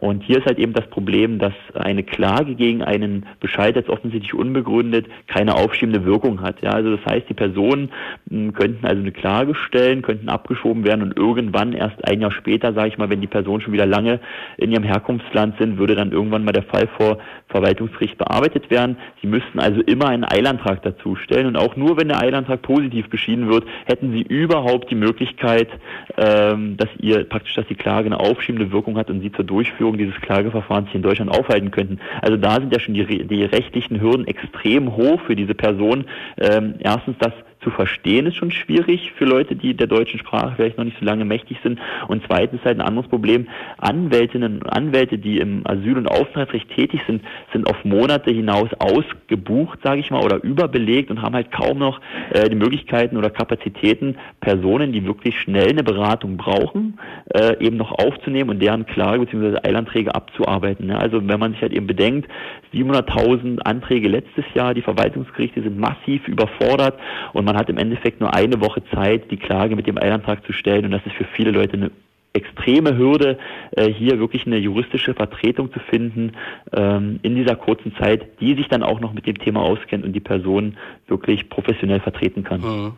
[0.03, 4.35] Und hier ist halt eben das Problem, dass eine Klage gegen einen Bescheid jetzt offensichtlich
[4.35, 6.61] unbegründet keine aufschiebende Wirkung hat.
[6.61, 7.93] Ja, also das heißt, die Personen
[8.29, 12.73] hm, könnten also eine Klage stellen, könnten abgeschoben werden und irgendwann erst ein Jahr später,
[12.73, 14.19] sage ich mal, wenn die Personen schon wieder lange
[14.57, 17.19] in ihrem Herkunftsland sind, würde dann irgendwann mal der Fall vor
[17.53, 18.97] Verwaltungsgericht bearbeitet werden.
[19.21, 23.09] Sie müssten also immer einen Eilantrag dazu stellen und auch nur wenn der Eilantrag positiv
[23.09, 25.69] beschieden wird, hätten Sie überhaupt die Möglichkeit,
[26.17, 29.99] ähm, dass ihr praktisch, dass die Klage eine aufschiebende Wirkung hat und Sie zur Durchführung
[29.99, 32.01] dieses Klageverfahrens hier in Deutschland aufhalten könnten.
[32.21, 36.07] Also da sind ja schon die, die rechtlichen Hürden extrem hoch für diese Person.
[36.41, 37.33] Ähm, erstens, dass
[37.63, 41.05] zu verstehen ist schon schwierig für Leute, die der deutschen Sprache vielleicht noch nicht so
[41.05, 41.79] lange mächtig sind.
[42.09, 43.49] Und zweitens halt ein anderes Problem.
[43.79, 47.23] Anwältinnen und Anwälte, die im Asyl- und Aufenthaltsrecht tätig sind,
[47.53, 52.01] sind auf Monate hinaus ausgebucht, sage ich mal, oder überbelegt und haben halt kaum noch
[52.31, 56.99] äh, die Möglichkeiten oder Kapazitäten, Personen, die wirklich schnell eine Beratung brauchen,
[57.35, 59.59] äh, eben noch aufzunehmen und deren Klage bzw.
[59.63, 60.87] Eilanträge abzuarbeiten.
[60.87, 60.99] Ne?
[60.99, 62.29] Also wenn man sich halt eben bedenkt,
[62.75, 66.99] 700.000 Anträge letztes Jahr, die Verwaltungsgerichte sind massiv überfordert
[67.33, 70.53] und man hat im Endeffekt nur eine Woche Zeit, die Klage mit dem Eilantrag zu
[70.53, 71.91] stellen und das ist für viele Leute eine
[72.35, 73.39] extreme Hürde,
[73.73, 76.33] äh, hier wirklich eine juristische Vertretung zu finden
[76.73, 80.13] ähm, in dieser kurzen Zeit, die sich dann auch noch mit dem Thema auskennt und
[80.13, 80.77] die Person
[81.09, 82.61] wirklich professionell vertreten kann.
[82.61, 82.93] Mhm.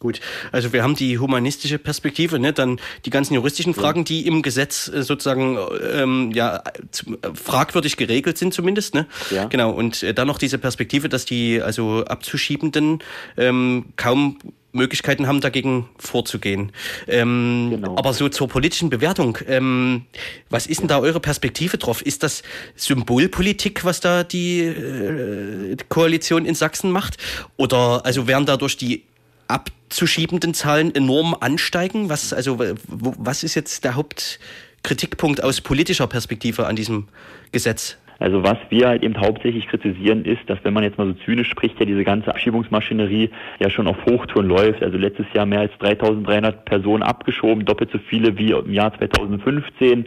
[0.00, 0.20] Gut,
[0.52, 2.52] also wir haben die humanistische Perspektive, ne?
[2.52, 5.58] dann die ganzen juristischen Fragen, die im Gesetz äh, sozusagen
[5.92, 6.62] ähm, ja
[7.34, 9.06] fragwürdig geregelt sind zumindest, ne?
[9.30, 9.46] Ja.
[9.46, 9.72] Genau.
[9.72, 13.00] Und äh, dann noch diese Perspektive, dass die also Abzuschiebenden
[13.36, 14.38] ähm, kaum
[14.70, 16.72] Möglichkeiten haben, dagegen vorzugehen.
[17.08, 17.96] Ähm, genau.
[17.96, 20.04] Aber so zur politischen Bewertung, ähm,
[20.50, 22.02] was ist denn da eure Perspektive drauf?
[22.02, 22.42] Ist das
[22.76, 27.16] Symbolpolitik, was da die äh, Koalition in Sachsen macht?
[27.56, 29.04] Oder also werden dadurch die
[29.48, 32.08] abzuschiebenden Zahlen enorm ansteigen?
[32.08, 37.08] Was, also, was ist jetzt der Hauptkritikpunkt aus politischer Perspektive an diesem
[37.52, 37.96] Gesetz?
[38.18, 41.48] Also was wir halt eben hauptsächlich kritisieren ist, dass wenn man jetzt mal so zynisch
[41.48, 44.82] spricht, ja diese ganze Abschiebungsmaschinerie ja schon auf Hochtouren läuft.
[44.82, 50.06] Also letztes Jahr mehr als 3300 Personen abgeschoben, doppelt so viele wie im Jahr 2015.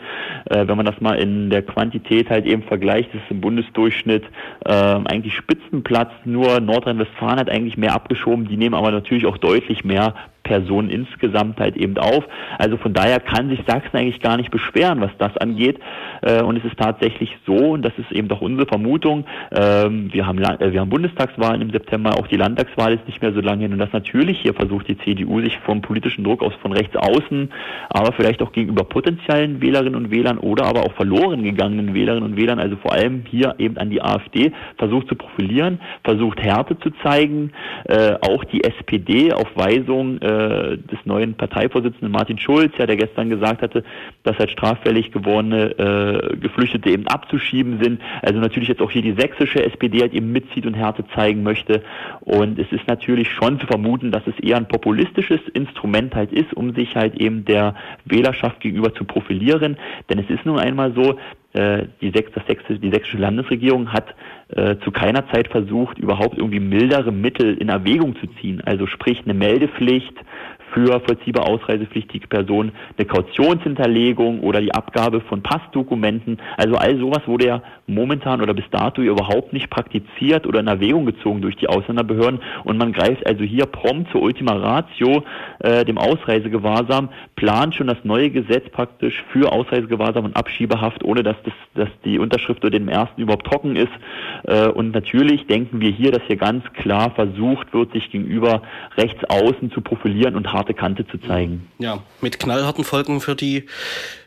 [0.49, 4.25] Äh, wenn man das mal in der Quantität halt eben vergleicht, ist es im Bundesdurchschnitt
[4.65, 6.11] äh, eigentlich Spitzenplatz.
[6.25, 8.47] Nur Nordrhein-Westfalen hat eigentlich mehr abgeschoben.
[8.47, 12.23] Die nehmen aber natürlich auch deutlich mehr Personen insgesamt halt eben auf.
[12.57, 15.79] Also von daher kann sich Sachsen eigentlich gar nicht beschweren, was das angeht.
[16.21, 20.25] Äh, und es ist tatsächlich so, und das ist eben doch unsere Vermutung, ähm, wir
[20.25, 23.63] haben, äh, wir haben Bundestagswahlen im September, auch die Landtagswahl ist nicht mehr so lange
[23.63, 23.73] hin.
[23.73, 27.51] Und das natürlich hier versucht die CDU sich vom politischen Druck aus von rechts außen,
[27.89, 32.37] aber vielleicht auch gegenüber potenziellen Wählerinnen und Wählern oder aber auch verloren gegangenen Wählerinnen und
[32.37, 36.91] Wählern, also vor allem hier eben an die AfD, versucht zu profilieren, versucht Härte zu
[37.03, 37.51] zeigen,
[37.85, 43.29] äh, auch die SPD auf Weisung äh, des neuen Parteivorsitzenden Martin Schulz, ja, der gestern
[43.29, 43.83] gesagt hatte,
[44.23, 48.01] dass halt straffällig gewordene äh, Geflüchtete eben abzuschieben sind.
[48.21, 51.83] Also natürlich jetzt auch hier die sächsische SPD halt eben mitzieht und Härte zeigen möchte.
[52.21, 56.53] Und es ist natürlich schon zu vermuten, dass es eher ein populistisches Instrument halt ist,
[56.53, 59.77] um sich halt eben der Wählerschaft gegenüber zu profilieren.
[60.09, 61.17] Denn es ist nun einmal so,
[61.53, 64.15] die, Sechs, das Sächsische, die sächsische Landesregierung hat
[64.49, 68.61] äh, zu keiner Zeit versucht, überhaupt irgendwie mildere Mittel in Erwägung zu ziehen.
[68.65, 70.13] Also sprich eine Meldepflicht
[70.73, 76.37] für vollziehbar ausreisepflichtige Personen eine Kautionshinterlegung oder die Abgabe von Passdokumenten.
[76.57, 81.05] Also all sowas wurde ja momentan oder bis dato überhaupt nicht praktiziert oder in Erwägung
[81.05, 85.23] gezogen durch die Ausländerbehörden und man greift also hier prompt zur Ultima Ratio,
[85.59, 91.35] äh, dem Ausreisegewahrsam, plant schon das neue Gesetz praktisch für Ausreisegewahrsam und Abschiebehaft, ohne dass,
[91.43, 93.91] das, dass die Unterschrift oder dem ersten überhaupt trocken ist.
[94.43, 98.61] Äh, und natürlich denken wir hier, dass hier ganz klar versucht wird, sich gegenüber
[98.97, 101.67] rechts außen zu profilieren und harte Kante zu zeigen.
[101.79, 103.65] Ja, mit knallharten Folgen für die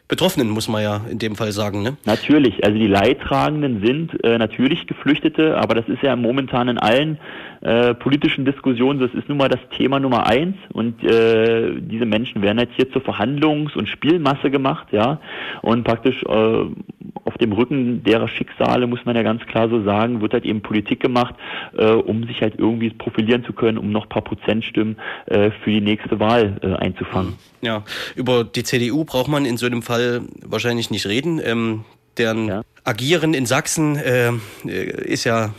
[0.09, 1.83] Betroffenen, muss man ja in dem Fall sagen.
[1.83, 1.97] Ne?
[2.05, 7.19] Natürlich, also die Leidtragenden sind äh, natürlich Geflüchtete, aber das ist ja momentan in allen
[7.63, 12.43] äh, politischen Diskussionen, das ist nun mal das Thema Nummer eins und äh, diese Menschen
[12.43, 15.21] werden jetzt hier zur Verhandlungs- und Spielmasse gemacht, ja,
[15.63, 20.21] und praktisch äh, auf dem Rücken derer Schicksale, muss man ja ganz klar so sagen,
[20.21, 21.35] wird halt eben Politik gemacht,
[21.77, 25.71] äh, um sich halt irgendwie profilieren zu können, um noch ein paar Prozentstimmen äh, für
[25.71, 27.35] die nächste Wahl äh, einzufangen.
[27.61, 27.83] Ja,
[28.15, 31.41] über die CDU braucht man in so einem Fall wahrscheinlich nicht reden.
[31.45, 31.85] Ähm,
[32.19, 32.63] deren ja.
[32.85, 35.53] Agieren in Sachsen äh, ist ja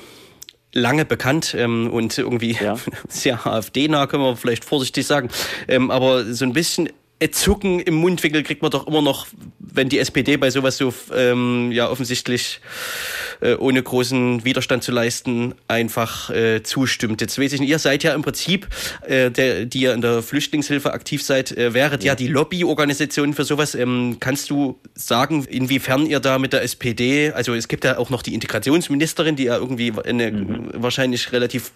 [0.71, 2.77] lange bekannt ähm, und irgendwie ja.
[3.09, 5.29] sehr AfD-nah, können wir vielleicht vorsichtig sagen.
[5.67, 6.89] Ähm, aber so ein bisschen
[7.31, 11.71] Zucken im Mundwinkel kriegt man doch immer noch, wenn die SPD bei sowas so ähm,
[11.71, 12.59] ja offensichtlich
[13.41, 17.21] äh, ohne großen Widerstand zu leisten einfach äh, zustimmt.
[17.21, 18.67] Jetzt weiß ich nicht, ihr seid ja im Prinzip,
[19.07, 22.11] äh, der, die ihr in der Flüchtlingshilfe aktiv seid, äh, wäret ja.
[22.11, 23.75] ja die Lobbyorganisation für sowas.
[23.75, 28.09] Ähm, kannst du sagen, inwiefern ihr da mit der SPD, also es gibt ja auch
[28.09, 30.69] noch die Integrationsministerin, die ja irgendwie eine mhm.
[30.73, 31.71] wahrscheinlich relativ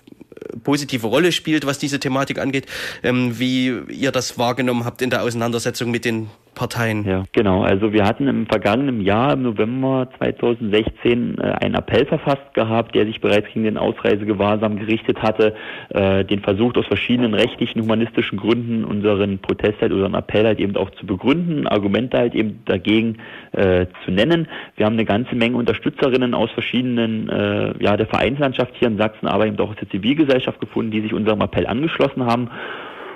[0.63, 2.65] positive Rolle spielt, was diese Thematik angeht,
[3.03, 7.05] ähm, wie ihr das wahrgenommen habt in der Auseinandersetzung mit den Parteien.
[7.05, 7.63] Ja, genau.
[7.63, 13.05] Also wir hatten im vergangenen Jahr, im November 2016, äh, einen Appell verfasst gehabt, der
[13.05, 15.55] sich bereits gegen den Ausreisegewahrsam gerichtet hatte,
[15.89, 20.75] äh, den versucht aus verschiedenen rechtlichen, humanistischen Gründen unseren Protest halt, unseren Appell halt eben
[20.75, 23.17] auch zu begründen, Argumente halt eben dagegen
[23.53, 24.47] äh, zu nennen.
[24.75, 29.27] Wir haben eine ganze Menge Unterstützerinnen aus verschiedenen, äh, ja, der Vereinslandschaft hier in Sachsen,
[29.27, 32.49] aber eben auch aus der Zivilgesellschaft gefunden, die sich unserem Appell angeschlossen haben.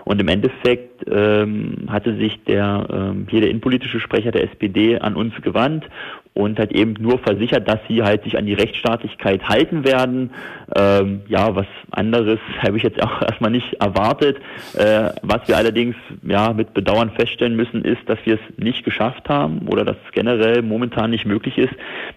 [0.06, 5.16] Und im Endeffekt ähm, hatte sich der ähm, hier der innenpolitische Sprecher der SPD an
[5.16, 5.86] uns gewandt
[6.34, 10.32] und hat eben nur versichert, dass sie halt sich an die Rechtsstaatlichkeit halten werden.
[10.76, 14.38] Ähm, ja, was anderes habe ich jetzt auch erstmal nicht erwartet.
[14.76, 19.30] Äh, was wir allerdings ja mit Bedauern feststellen müssen, ist, dass wir es nicht geschafft
[19.30, 21.74] haben oder dass es generell momentan nicht möglich ist,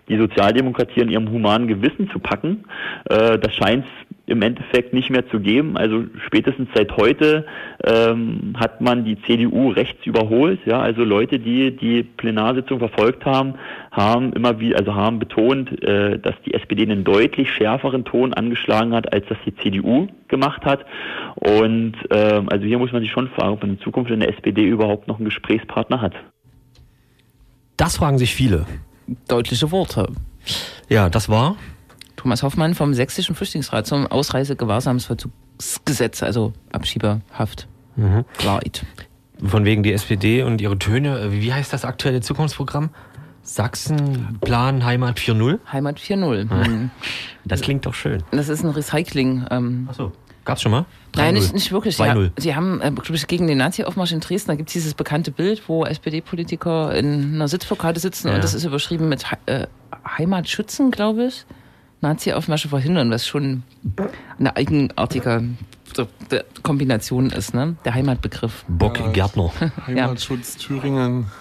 [0.09, 2.64] die Sozialdemokratie in ihrem humanen Gewissen zu packen.
[3.11, 3.85] Äh, das scheint
[4.26, 5.76] im Endeffekt nicht mehr zu geben.
[5.76, 7.46] Also spätestens seit heute
[7.84, 10.60] ähm, hat man die CDU rechts überholt.
[10.66, 13.54] Ja, also Leute, die die Plenarsitzung verfolgt haben,
[13.92, 18.92] haben immer wie also haben betont, äh, dass die SPD einen deutlich schärferen Ton angeschlagen
[18.94, 20.84] hat, als das die CDU gemacht hat.
[21.36, 24.30] Und äh, also hier muss man sich schon fragen, ob man in Zukunft in der
[24.36, 26.14] SPD überhaupt noch einen Gesprächspartner hat.
[27.76, 28.66] Das fragen sich viele.
[29.28, 30.08] Deutliche Worte.
[30.88, 31.56] Ja, das war
[32.26, 37.68] Thomas Hoffmann vom Sächsischen Flüchtlingsrat zum Ausreisegewahrsamsverzugsgesetz, also Abschieberhaft.
[37.94, 38.24] Mhm.
[39.46, 41.20] Von wegen die SPD und ihre Töne.
[41.20, 42.90] Äh, Wie heißt das aktuelle Zukunftsprogramm?
[43.44, 45.60] Sachsenplan Heimat 4.0?
[45.70, 46.50] Heimat 4.0.
[46.50, 46.90] Hm.
[47.44, 48.24] Das klingt doch schön.
[48.32, 49.46] Das ist ein Recycling.
[49.52, 50.10] Ähm, Achso.
[50.44, 50.84] Gab's schon mal?
[51.14, 51.38] Nein, 3-0.
[51.38, 51.96] nicht, nicht wirklich.
[51.96, 52.26] Sie, 2-0.
[52.26, 54.94] ha- Sie haben, äh, glaub ich, gegen den Nazi-Aufmarsch in Dresden, da gibt es dieses
[54.94, 58.34] bekannte Bild, wo SPD-Politiker in einer Sitzblockade sitzen Ja.
[58.34, 59.66] und das ist überschrieben mit He äh,
[60.18, 61.46] Heimat schützen, glaube ich.
[62.06, 63.62] Nazi-Aufmärsche verhindern, was schon
[64.38, 65.42] eine eigenartige
[66.62, 67.76] Kombination ist, ne?
[67.84, 68.64] Der Heimatbegriff.
[68.68, 69.08] Bock Ja.
[69.12, 69.50] Gärtner.
[69.86, 71.26] Heimatschutz Thüringen.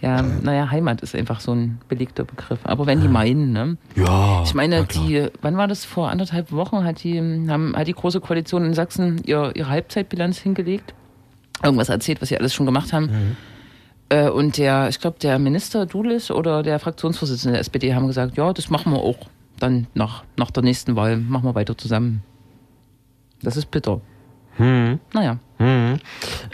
[0.00, 2.60] Ja, naja, Heimat ist einfach so ein belegter Begriff.
[2.62, 3.76] Aber wenn die meinen, ne?
[3.96, 4.44] Ja.
[4.44, 5.84] Ich meine, die, wann war das?
[5.84, 10.38] Vor anderthalb Wochen hat die, haben, hat die große Koalition in Sachsen ihr, ihre Halbzeitbilanz
[10.38, 10.94] hingelegt.
[11.64, 13.06] Irgendwas erzählt, was sie alles schon gemacht haben.
[13.06, 13.36] Mhm.
[14.10, 18.36] Äh, und der, ich glaube, der Minister Dulis oder der Fraktionsvorsitzende der SPD haben gesagt,
[18.36, 19.26] ja, das machen wir auch
[19.58, 22.22] dann nach, nach der nächsten Wahl, machen wir weiter zusammen.
[23.42, 24.00] Das ist bitter.
[24.56, 25.98] Hm, Naja, hm.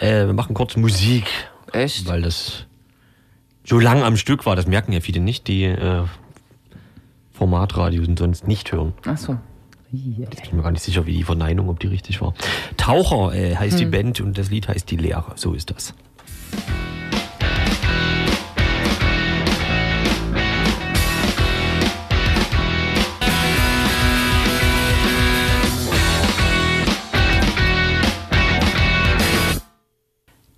[0.00, 1.24] Äh, wir machen kurz Musik,
[1.72, 2.06] echt.
[2.06, 2.66] weil das
[3.64, 4.56] so lang am Stück war.
[4.56, 6.04] Das merken ja viele nicht, die äh,
[7.32, 8.92] Formatradios und sonst nicht hören.
[9.06, 9.38] Ach so.
[9.92, 12.34] Ich bin mir gar nicht sicher, wie die Verneinung, ob die richtig war.
[12.76, 15.32] Taucher äh, heißt die Band und das Lied heißt Die Lehre.
[15.36, 15.94] So ist das.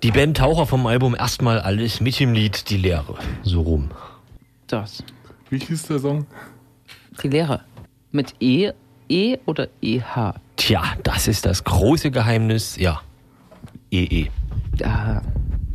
[0.07, 3.19] Die Band Taucher vom Album erstmal alles mit dem Lied Die Lehre.
[3.43, 3.91] So rum.
[4.69, 5.03] Das.
[5.51, 6.27] Wie hieß der Song?
[7.21, 7.63] Die Lehre.
[8.13, 8.71] Mit E,
[9.09, 10.35] E oder EH?
[10.55, 12.77] Tja, das ist das große Geheimnis.
[12.77, 13.03] Ja.
[13.91, 14.31] E EE.
[14.79, 15.23] Ja,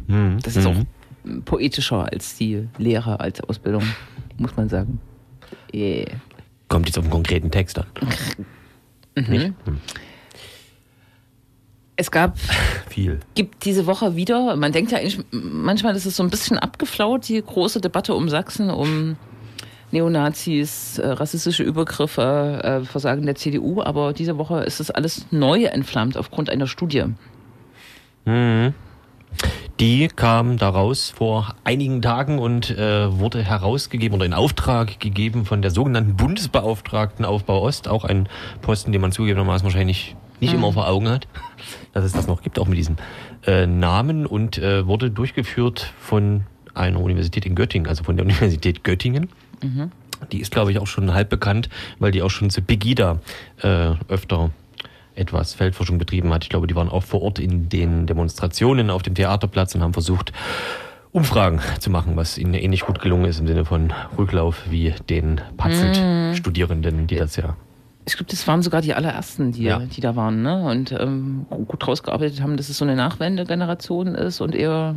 [0.07, 0.87] Hm, das ist hm.
[1.25, 3.83] auch poetischer als die Lehre als Ausbildung,
[4.37, 5.01] muss man sagen.
[5.73, 6.05] E.
[6.69, 7.87] Kommt jetzt auf einen konkreten Text an.
[9.27, 9.53] Nicht?
[9.65, 9.81] Hm.
[12.01, 12.35] Es gab,
[12.89, 13.19] Viel.
[13.35, 17.39] gibt diese Woche wieder, man denkt ja eigentlich manchmal, ist so ein bisschen abgeflaut, die
[17.39, 19.17] große Debatte um Sachsen, um
[19.91, 25.65] Neonazis, äh, rassistische Übergriffe, äh, Versagen der CDU, aber diese Woche ist das alles neu
[25.65, 27.03] entflammt aufgrund einer Studie.
[28.25, 28.73] Mhm.
[29.79, 35.61] Die kam daraus vor einigen Tagen und äh, wurde herausgegeben oder in Auftrag gegeben von
[35.61, 37.87] der sogenannten Bundesbeauftragten Aufbau Ost.
[37.87, 38.27] Auch ein
[38.63, 41.27] Posten, den man zugegebenermaßen wahrscheinlich nicht immer vor Augen hat,
[41.93, 42.97] dass es das noch gibt, auch mit diesem
[43.45, 48.83] äh, Namen und äh, wurde durchgeführt von einer Universität in Göttingen, also von der Universität
[48.83, 49.29] Göttingen.
[50.31, 53.19] Die ist, glaube ich, auch schon halb bekannt, weil die auch schon zu Pegida
[53.61, 54.51] äh, öfter
[55.15, 56.43] etwas Feldforschung betrieben hat.
[56.43, 59.93] Ich glaube, die waren auch vor Ort in den Demonstrationen auf dem Theaterplatz und haben
[59.93, 60.31] versucht,
[61.11, 65.41] Umfragen zu machen, was ihnen ähnlich gut gelungen ist im Sinne von Rücklauf wie den
[65.57, 67.57] Patzelt-Studierenden, die das ja.
[68.05, 69.79] Ich glaube, das waren sogar die allerersten, die, Ja.
[69.79, 70.63] die da waren, ne?
[70.63, 74.95] Und ähm, gut rausgearbeitet haben, dass es so eine Nachwendegeneration ist und eher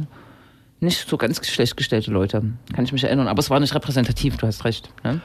[0.81, 2.43] nicht so ganz schlecht gestellte Leute.
[2.75, 3.29] Kann ich mich erinnern.
[3.29, 4.91] Aber es war nicht repräsentativ, du hast recht.
[5.03, 5.21] Ne?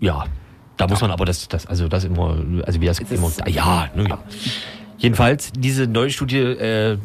[0.00, 0.24] Ja,
[0.76, 3.88] da muss man aber das, das, also das immer, also wie das Es immer, ja,
[3.94, 4.18] ne, ja.
[4.98, 6.98] Jedenfalls, diese neue Studie äh,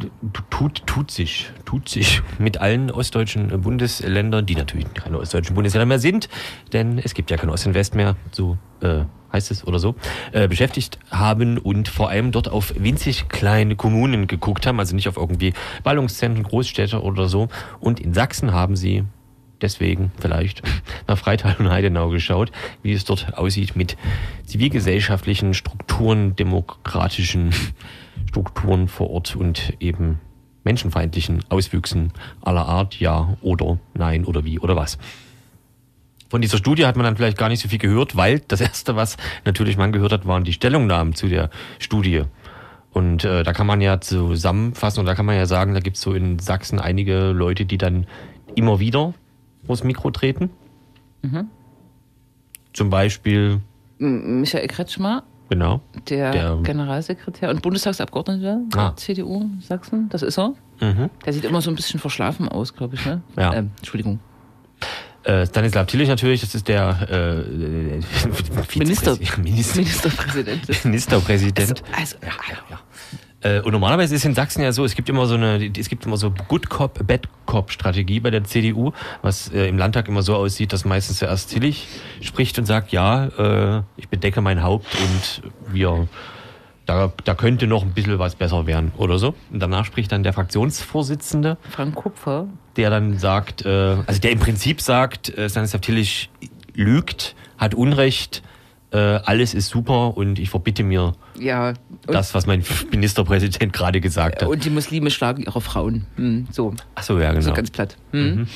[0.49, 5.99] tut, tut sich, tut sich mit allen ostdeutschen Bundesländern, die natürlich keine ostdeutschen Bundesländer mehr
[5.99, 6.29] sind,
[6.71, 9.95] denn es gibt ja kein Ost und West mehr, so äh, heißt es oder so,
[10.31, 15.07] äh, beschäftigt haben und vor allem dort auf winzig kleine Kommunen geguckt haben, also nicht
[15.07, 17.49] auf irgendwie Ballungszentren, Großstädte oder so.
[17.79, 19.03] Und in Sachsen haben sie
[19.61, 20.61] deswegen vielleicht
[21.07, 23.97] nach Freital und Heidenau geschaut, wie es dort aussieht mit
[24.45, 27.53] zivilgesellschaftlichen Strukturen, demokratischen
[28.27, 30.19] Strukturen vor Ort und eben
[30.63, 32.11] menschenfeindlichen Auswüchsen
[32.41, 34.97] aller Art, ja oder nein oder wie oder was.
[36.29, 38.95] Von dieser Studie hat man dann vielleicht gar nicht so viel gehört, weil das Erste,
[38.95, 42.23] was natürlich man gehört hat, waren die Stellungnahmen zu der Studie.
[42.91, 45.97] Und äh, da kann man ja zusammenfassen und da kann man ja sagen, da gibt
[45.97, 48.07] es so in Sachsen einige Leute, die dann
[48.55, 49.13] immer wieder
[49.65, 50.49] vors Mikro treten.
[51.21, 51.47] Mhm.
[52.73, 53.61] Zum Beispiel,
[53.97, 58.95] Michael Kretschmer, genau, der, Der- Generalsekretär und Bundestagsabgeordneter der Ah.
[58.95, 60.53] CDU Sachsen, das ist er.
[60.79, 61.09] mhm.
[61.25, 63.21] Der sieht immer so ein bisschen verschlafen aus, glaube ich, ne?
[63.37, 63.53] Ja.
[63.53, 64.19] Ähm, Entschuldigung.
[65.23, 67.15] Äh, Stanislav Tillich natürlich, das ist der äh,
[67.97, 68.01] äh,
[68.75, 69.17] Minister.
[69.37, 70.85] Minister, Ministerpräsident.
[70.85, 71.59] Ministerpräsident.
[71.59, 72.15] Also, also
[73.41, 76.05] Äh, und normalerweise ist in Sachsen ja so, es gibt immer so eine, es gibt
[76.05, 80.23] immer so Good Cop, Bad Cop Strategie bei der CDU, was äh, im Landtag immer
[80.23, 81.87] so aussieht, dass meistens zuerst Tillich
[82.21, 86.07] spricht und sagt, ja, äh, ich bedecke mein Haupt und wir,
[86.89, 89.35] da, da könnte noch ein bisschen was besser werden oder so.
[89.51, 92.47] Und danach spricht dann der Fraktionsvorsitzende, Frank Kupfer.
[92.77, 96.31] der dann sagt, äh, also der im Prinzip sagt, äh, Stanislav Tillich
[96.73, 98.41] lügt, hat Unrecht,
[98.91, 101.73] äh, alles ist super und ich verbitte mir Ja.
[102.07, 104.49] Das, was mein Ministerpräsident gerade gesagt hat.
[104.49, 106.07] und die Muslime schlagen ihre Frauen.
[106.15, 107.45] Hm, so, Ach so, ja, genau.
[107.45, 107.97] so ganz platt.
[108.13, 108.47] Hm.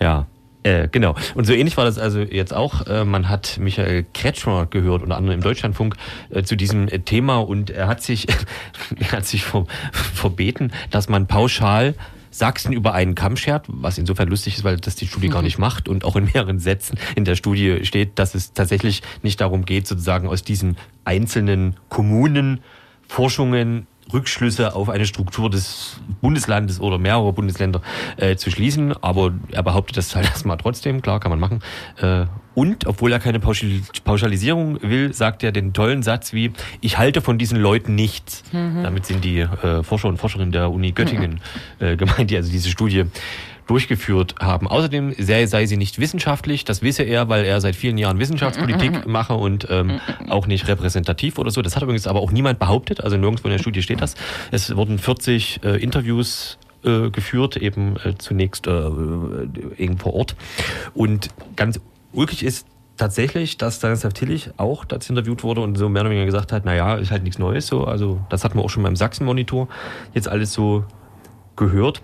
[0.00, 0.26] Ja,
[0.64, 1.14] äh, genau.
[1.34, 2.86] Und so ähnlich war das also jetzt auch.
[2.86, 5.94] Äh, man hat Michael Kretschmer gehört, unter anderem im Deutschlandfunk,
[6.30, 8.26] äh, zu diesem Thema und er hat sich,
[8.98, 11.94] er hat sich ver verbeten, dass man pauschal
[12.30, 15.58] Sachsen über einen Kamm schert, was insofern lustig ist, weil das die Studie gar nicht
[15.58, 19.64] macht und auch in mehreren Sätzen in der Studie steht, dass es tatsächlich nicht darum
[19.64, 22.60] geht, sozusagen aus diesen einzelnen Kommunen
[23.06, 27.80] Forschungen Rückschlüsse auf eine Struktur des Bundeslandes oder mehrerer Bundesländer
[28.16, 28.94] äh, zu schließen.
[29.02, 31.60] Aber er behauptet das halt erstmal trotzdem, klar, kann man machen.
[32.00, 36.98] Äh, und obwohl er keine Pauschal Pauschalisierung will, sagt er den tollen Satz wie, ich
[36.98, 38.44] halte von diesen Leuten nichts.
[38.82, 41.40] Damit sind die äh, Forscher und Forscherinnen der Uni Göttingen
[41.80, 43.06] äh, gemeint, die also diese Studie
[43.66, 44.68] durchgeführt haben.
[44.68, 49.06] Außerdem sei, sei sie nicht wissenschaftlich, das wisse er, weil er seit vielen Jahren Wissenschaftspolitik
[49.06, 51.62] mache und ähm, auch nicht repräsentativ oder so.
[51.62, 54.14] Das hat übrigens aber auch niemand behauptet, also nirgendwo in der Studie steht das.
[54.50, 58.90] Es wurden 40 äh, Interviews äh, geführt, eben äh, zunächst äh,
[59.78, 60.36] eben vor Ort.
[60.92, 61.80] Und ganz
[62.12, 66.26] ulkig ist tatsächlich, dass Stanislav Tillich auch dazu interviewt wurde und so mehr oder weniger
[66.26, 67.84] gesagt hat, naja, ist halt nichts Neues so.
[67.84, 69.68] Also das hatten wir auch schon beim Sachsen-Monitor
[70.12, 70.84] jetzt alles so
[71.56, 72.02] gehört.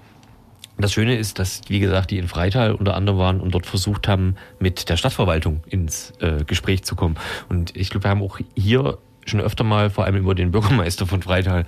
[0.80, 4.08] Das Schöne ist, dass, wie gesagt, die in Freital unter anderem waren und dort versucht
[4.08, 7.16] haben, mit der Stadtverwaltung ins äh, Gespräch zu kommen.
[7.48, 11.06] Und ich glaube, wir haben auch hier schon öfter mal, vor allem über den Bürgermeister
[11.06, 11.66] von Freital,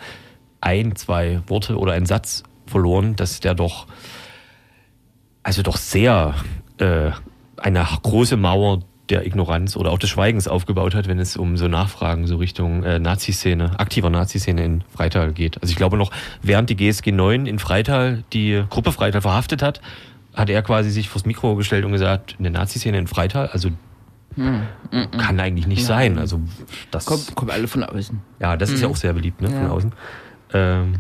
[0.61, 3.87] ein, zwei Worte oder einen Satz verloren, dass der doch,
[5.42, 6.35] also doch sehr
[6.79, 7.11] äh,
[7.57, 11.68] eine große Mauer der Ignoranz oder auch des Schweigens aufgebaut hat, wenn es um so
[11.68, 15.60] Nachfragen so Richtung äh, Nazi-Szene, aktiver Nazi-Szene in Freital geht.
[15.60, 16.10] Also ich glaube noch,
[16.40, 19.80] während die GSG 9 in Freital die Gruppe Freital verhaftet hat,
[20.34, 23.70] hat er quasi sich vors Mikro gestellt und gesagt, eine Nazi-Szene in Freital, also
[25.18, 26.18] kann eigentlich nicht sein.
[26.18, 26.40] Also
[26.90, 28.18] das Kommen, kommen alle von außen.
[28.40, 29.70] ja, das ist ja auch sehr beliebt ne, von Ja.
[29.70, 29.92] außen.
[30.54, 30.94] Ähm,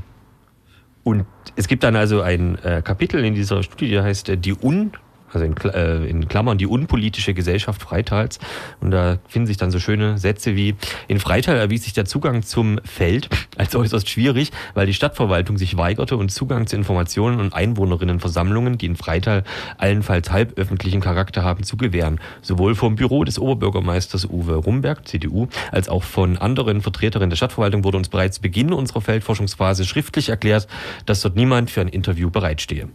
[1.02, 1.24] und
[1.56, 4.92] es gibt dann also ein äh, Kapitel in dieser Studie, der heißt äh, die Un,
[5.32, 8.38] also in, äh, in Klammern die unpolitische Gesellschaft Freitals.
[8.80, 10.74] Und da finden sich dann so schöne Sätze wie,
[11.08, 15.76] in Freital erwies sich der Zugang zum Feld als äußerst schwierig, weil die Stadtverwaltung sich
[15.76, 19.44] weigerte und Zugang zu Informationen und Einwohnerinnenversammlungen, die in Freital
[19.78, 22.20] allenfalls halböffentlichen Charakter haben, zu gewähren.
[22.42, 27.84] Sowohl vom Büro des Oberbürgermeisters Uwe Rumberg, CDU, als auch von anderen Vertreterinnen der Stadtverwaltung
[27.84, 30.66] wurde uns bereits Beginn unserer Feldforschungsphase schriftlich erklärt,
[31.06, 32.88] dass dort niemand für ein Interview bereitstehe.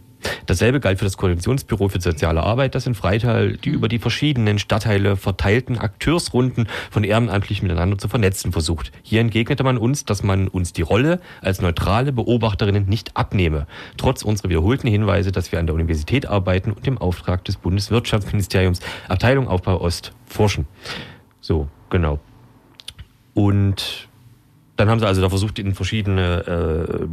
[0.46, 4.58] Dasselbe galt für das Koordinationsbüro für soziale Arbeit, das in Freital die über die verschiedenen
[4.58, 8.92] Stadtteile verteilten Akteursrunden von ehrenamtlich miteinander zu vernetzen versucht.
[9.02, 14.22] Hier entgegnete man uns, dass man uns die Rolle als neutrale Beobachterinnen nicht abnehme, trotz
[14.22, 19.48] unserer wiederholten Hinweise, dass wir an der Universität arbeiten und im Auftrag des Bundeswirtschaftsministeriums Abteilung
[19.48, 20.66] Aufbau Ost forschen.
[21.40, 22.18] So, genau.
[23.34, 24.07] Und
[24.78, 27.06] dann haben sie also da versucht, in verschiedene äh,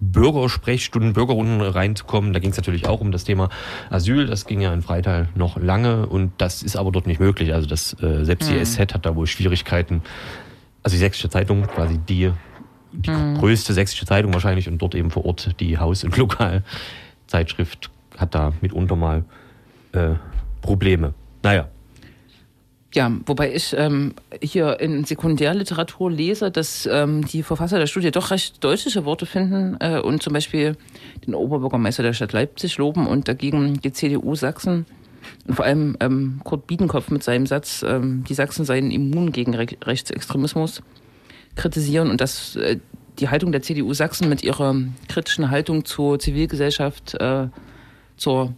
[0.00, 2.32] Bürgersprechstunden, Bürgerrunden reinzukommen.
[2.32, 3.48] Da ging es natürlich auch um das Thema
[3.90, 4.26] Asyl.
[4.26, 7.52] Das ging ja in Freital noch lange und das ist aber dort nicht möglich.
[7.52, 10.00] Also das äh, selbst die SZ hat da wohl Schwierigkeiten.
[10.84, 12.30] Also die Sächsische Zeitung, quasi die,
[12.92, 16.16] die größte sächsische Zeitung wahrscheinlich und dort eben vor Ort die Haus- und
[17.26, 19.24] Lokalzeitschrift hat da mitunter mal
[19.90, 20.10] äh,
[20.62, 21.14] Probleme.
[21.42, 21.66] Naja,
[22.96, 28.30] Ja, wobei ich ähm, hier in Sekundärliteratur lese, dass ähm, die Verfasser der Studie doch
[28.30, 30.78] recht deutliche Worte finden äh, und zum Beispiel
[31.26, 34.86] den Oberbürgermeister der Stadt Leipzig loben und dagegen die CDU Sachsen
[35.46, 39.54] und vor allem ähm, Kurt Biedenkopf mit seinem Satz, ähm, die Sachsen seien immun gegen
[39.54, 40.80] Re Rechtsextremismus,
[41.54, 42.78] kritisieren und dass äh,
[43.18, 44.74] die Haltung der CDU Sachsen mit ihrer
[45.08, 47.48] kritischen Haltung zur Zivilgesellschaft, äh,
[48.16, 48.54] zur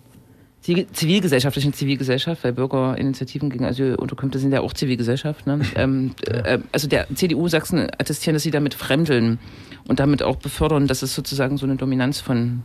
[0.93, 5.47] zivilgesellschaftlichen Zivilgesellschaft, weil Bürgerinitiativen gegen Asylunterkünfte sind ja auch Zivilgesellschaft.
[5.47, 5.61] Ne?
[5.77, 9.39] Ähm, äh, also der CDU Sachsen attestieren, dass sie damit fremdeln
[9.87, 12.63] und damit auch befördern, dass es sozusagen so eine Dominanz von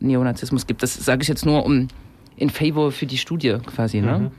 [0.00, 0.82] Neonazismus gibt.
[0.82, 1.88] Das sage ich jetzt nur um
[2.36, 4.00] in favor für die Studie quasi.
[4.00, 4.18] Ne?
[4.18, 4.30] Mhm.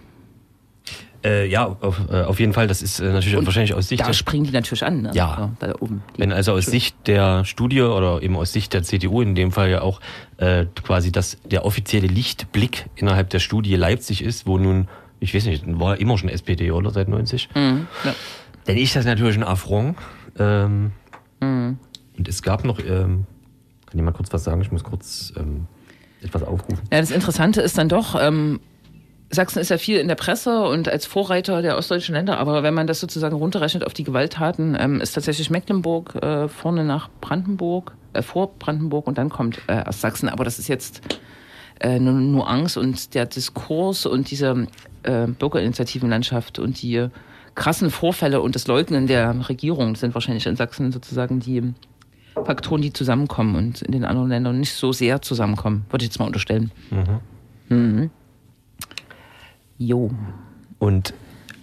[1.24, 2.67] Äh, ja, auf, äh, auf jeden Fall.
[2.67, 4.01] Das ist äh, natürlich und wahrscheinlich aus Sicht.
[4.01, 5.03] Da springen die natürlich an.
[5.03, 5.11] Ne?
[5.13, 5.51] Ja.
[5.59, 6.03] Da oben.
[6.17, 9.69] Wenn also aus Sicht der Studie oder eben aus Sicht der CDU in dem Fall
[9.69, 10.01] ja auch
[10.38, 14.89] äh, quasi das der offizielle Lichtblick innerhalb der Studie Leipzig ist, wo nun,
[15.21, 17.49] ich weiß nicht, war immer schon SPD oder seit 90.
[17.55, 17.88] Mhm.
[18.03, 18.13] Ja.
[18.65, 19.97] Dann ist das natürlich ein Affront.
[20.38, 20.91] Ähm,
[21.39, 21.78] mhm.
[22.17, 23.26] Und es gab noch, ähm,
[23.86, 24.61] kann ich mal kurz was sagen?
[24.61, 25.67] Ich muss kurz ähm,
[26.21, 26.80] etwas aufrufen.
[26.91, 28.59] Ja, das Interessante ist dann doch, ähm,
[29.34, 32.73] Sachsen ist ja viel in der Presse und als Vorreiter der ostdeutschen Länder, aber wenn
[32.73, 37.93] man das sozusagen runterrechnet auf die Gewalttaten, ähm, ist tatsächlich Mecklenburg äh, vorne nach Brandenburg,
[38.13, 40.29] äh, vor Brandenburg und dann kommt äh, erst Sachsen.
[40.29, 41.01] Aber das ist jetzt
[41.79, 44.67] äh, eine Nuance und der Diskurs und diese
[45.03, 47.07] äh, Bürgerinitiativenlandschaft und die
[47.55, 51.73] krassen Vorfälle und das Leugnen der Regierung sind wahrscheinlich in Sachsen sozusagen die
[52.34, 56.19] Faktoren, die zusammenkommen und in den anderen Ländern nicht so sehr zusammenkommen, würde ich jetzt
[56.19, 56.71] mal unterstellen.
[56.89, 57.19] Mhm.
[57.69, 58.09] Mhm.
[59.78, 60.11] Jo.
[60.80, 61.13] Und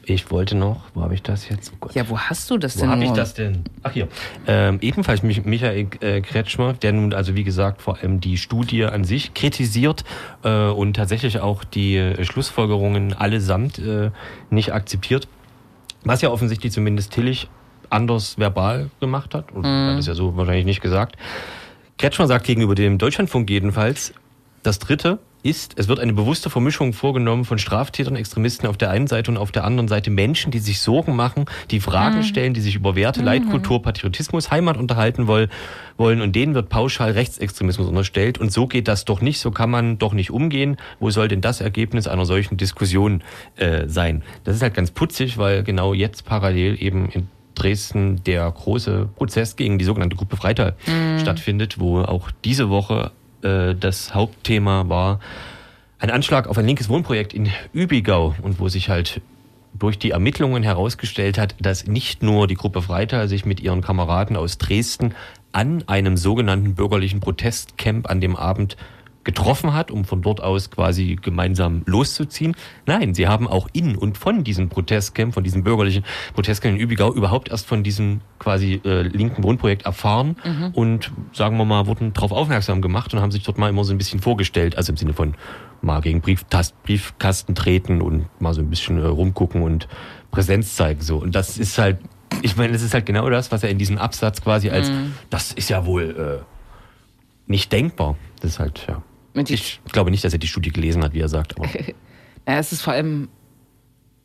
[0.04, 1.72] ich wollte noch, wo habe ich das jetzt?
[1.80, 2.88] Oh ja, wo hast du das denn?
[2.88, 3.64] Wo habe ich das denn?
[3.82, 4.08] Ach hier.
[4.46, 9.04] Ähm, ebenfalls Michael äh, Kretschmer, der nun also wie gesagt vor allem die Studie an
[9.04, 10.04] sich kritisiert
[10.42, 14.10] äh, und tatsächlich auch die äh, Schlussfolgerungen allesamt äh,
[14.50, 15.28] nicht akzeptiert.
[16.02, 17.48] Was ja offensichtlich zumindest Tillich
[17.90, 19.52] anders verbal gemacht hat.
[19.52, 19.90] Und mm.
[19.90, 21.16] hat es ja so wahrscheinlich nicht gesagt.
[21.98, 24.14] Kretschmer sagt gegenüber dem Deutschlandfunk jedenfalls,
[24.62, 29.06] das dritte, ist, es wird eine bewusste Vermischung vorgenommen von Straftätern, Extremisten auf der einen
[29.06, 32.22] Seite und auf der anderen Seite Menschen, die sich Sorgen machen, die Fragen mhm.
[32.22, 33.26] stellen, die sich über Werte, mhm.
[33.26, 35.50] Leitkultur, Patriotismus, Heimat unterhalten wollen
[35.98, 39.98] und denen wird pauschal Rechtsextremismus unterstellt und so geht das doch nicht, so kann man
[39.98, 40.76] doch nicht umgehen.
[40.98, 43.22] Wo soll denn das Ergebnis einer solchen Diskussion
[43.56, 44.22] äh, sein?
[44.44, 49.56] Das ist halt ganz putzig, weil genau jetzt parallel eben in Dresden der große Prozess
[49.56, 51.18] gegen die sogenannte Gruppe Freital mhm.
[51.18, 53.12] stattfindet, wo auch diese Woche
[53.42, 55.20] äh, das Hauptthema war
[55.98, 59.20] ein Anschlag auf ein linkes Wohnprojekt in Übigau und wo sich halt
[59.74, 64.36] durch die Ermittlungen herausgestellt hat, dass nicht nur die Gruppe Freital sich mit ihren Kameraden
[64.36, 65.14] aus Dresden
[65.52, 68.76] an einem sogenannten bürgerlichen Protestcamp an dem Abend
[69.24, 72.56] getroffen hat, um von dort aus quasi gemeinsam loszuziehen.
[72.86, 76.04] Nein, sie haben auch in und von diesem Protestcamp, von diesem bürgerlichen
[76.34, 80.70] Protestcamp in Übigau überhaupt erst von diesem quasi äh, linken Wohnprojekt erfahren mhm.
[80.72, 83.92] und sagen wir mal, wurden darauf aufmerksam gemacht und haben sich dort mal immer so
[83.92, 85.34] ein bisschen vorgestellt, also im Sinne von
[85.82, 89.88] mal gegen Brieftast, Briefkasten treten und mal so ein bisschen äh, rumgucken und
[90.30, 91.18] Präsenz zeigen so.
[91.18, 91.98] Und das ist halt,
[92.42, 95.14] ich meine, das ist halt genau das, was er in diesem Absatz quasi als, mhm.
[95.28, 96.44] das ist ja wohl äh,
[97.46, 98.16] nicht denkbar.
[98.40, 99.02] Das ist halt, ja.
[99.34, 101.58] Ich glaube nicht, dass er die Studie gelesen hat, wie er sagt.
[101.58, 101.68] Aber.
[101.78, 101.94] ja,
[102.58, 103.28] es ist vor allem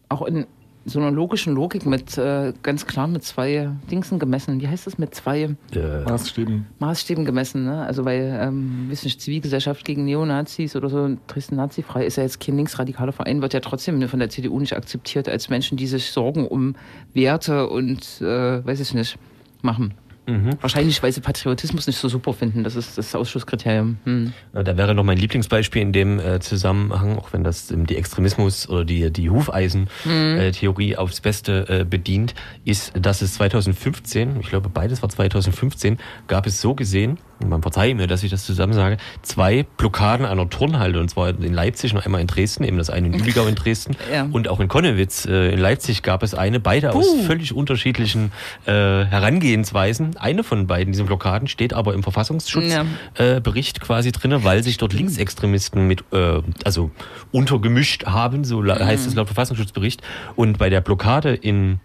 [0.09, 0.45] auch in
[0.85, 4.61] so einer logischen Logik mit äh, ganz klar mit zwei Dingsen gemessen.
[4.61, 6.67] Wie heißt das mit zwei äh, Maßstäben?
[6.77, 7.83] Maßstäben gemessen, ne?
[7.83, 12.39] Also weil ähm, wissen nicht, Zivilgesellschaft gegen Neonazis oder so, Dresden Nazifrei ist ja jetzt
[12.39, 16.11] kein linksradikaler Verein, wird ja trotzdem von der CDU nicht akzeptiert als Menschen, die sich
[16.11, 16.75] Sorgen um
[17.13, 19.17] Werte und äh, weiß ich nicht
[19.63, 19.95] machen.
[20.27, 20.57] Mhm.
[20.61, 22.63] Wahrscheinlich, weil sie Patriotismus nicht so super finden.
[22.63, 23.97] Das ist das Ausschusskriterium.
[24.05, 24.33] Hm.
[24.53, 28.67] Da wäre noch mein Lieblingsbeispiel in dem äh, Zusammenhang, auch wenn das ähm, die Extremismus
[28.67, 30.97] oder die, die Hufeisen-Theorie mhm.
[30.97, 35.97] aufs Beste äh, bedient, ist, dass es 2015, ich glaube beides war 2015,
[36.27, 40.49] gab es so gesehen, man verzeiht mir, dass ich das zusammen sage, zwei Blockaden einer
[40.49, 43.55] Turnhalle, und zwar in Leipzig und einmal in Dresden, eben das eine in Übigau in
[43.55, 44.27] Dresden ja.
[44.31, 46.99] und auch in Konnewitz äh, in Leipzig gab es eine, beide Puh.
[46.99, 48.31] aus völlig unterschiedlichen
[48.65, 50.17] äh, Herangehensweisen.
[50.17, 53.83] Eine von beiden, diesen Blockaden, steht aber im Verfassungsschutzbericht ja.
[53.83, 56.91] äh, quasi drin, weil sich dort Linksextremisten mit, äh, also
[57.31, 58.71] untergemischt haben, so mhm.
[58.71, 60.01] heißt es laut Verfassungsschutzbericht.
[60.35, 61.79] Und bei der Blockade in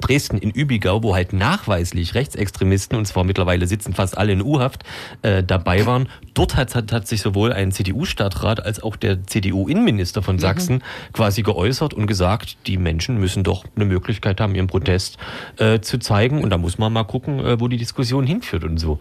[0.00, 4.84] Dresden in Übigau, wo halt nachweislich Rechtsextremisten, und zwar mittlerweile sitzen fast alle in U-Haft,
[5.22, 6.08] äh, dabei waren.
[6.34, 10.40] Dort hat, hat, hat sich sowohl ein CDU-Stadtrat als auch der CDU-Innenminister von mhm.
[10.40, 11.12] Sachsen mhm.
[11.12, 15.18] quasi geäußert und gesagt, die Menschen müssen doch eine Möglichkeit haben, ihren Protest
[15.56, 16.42] äh, zu zeigen.
[16.42, 18.98] Und da muss man mal gucken, äh, wo die Diskussion hinführt und so.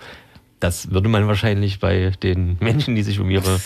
[0.60, 3.60] Das würde man wahrscheinlich bei den Menschen, die sich um ihre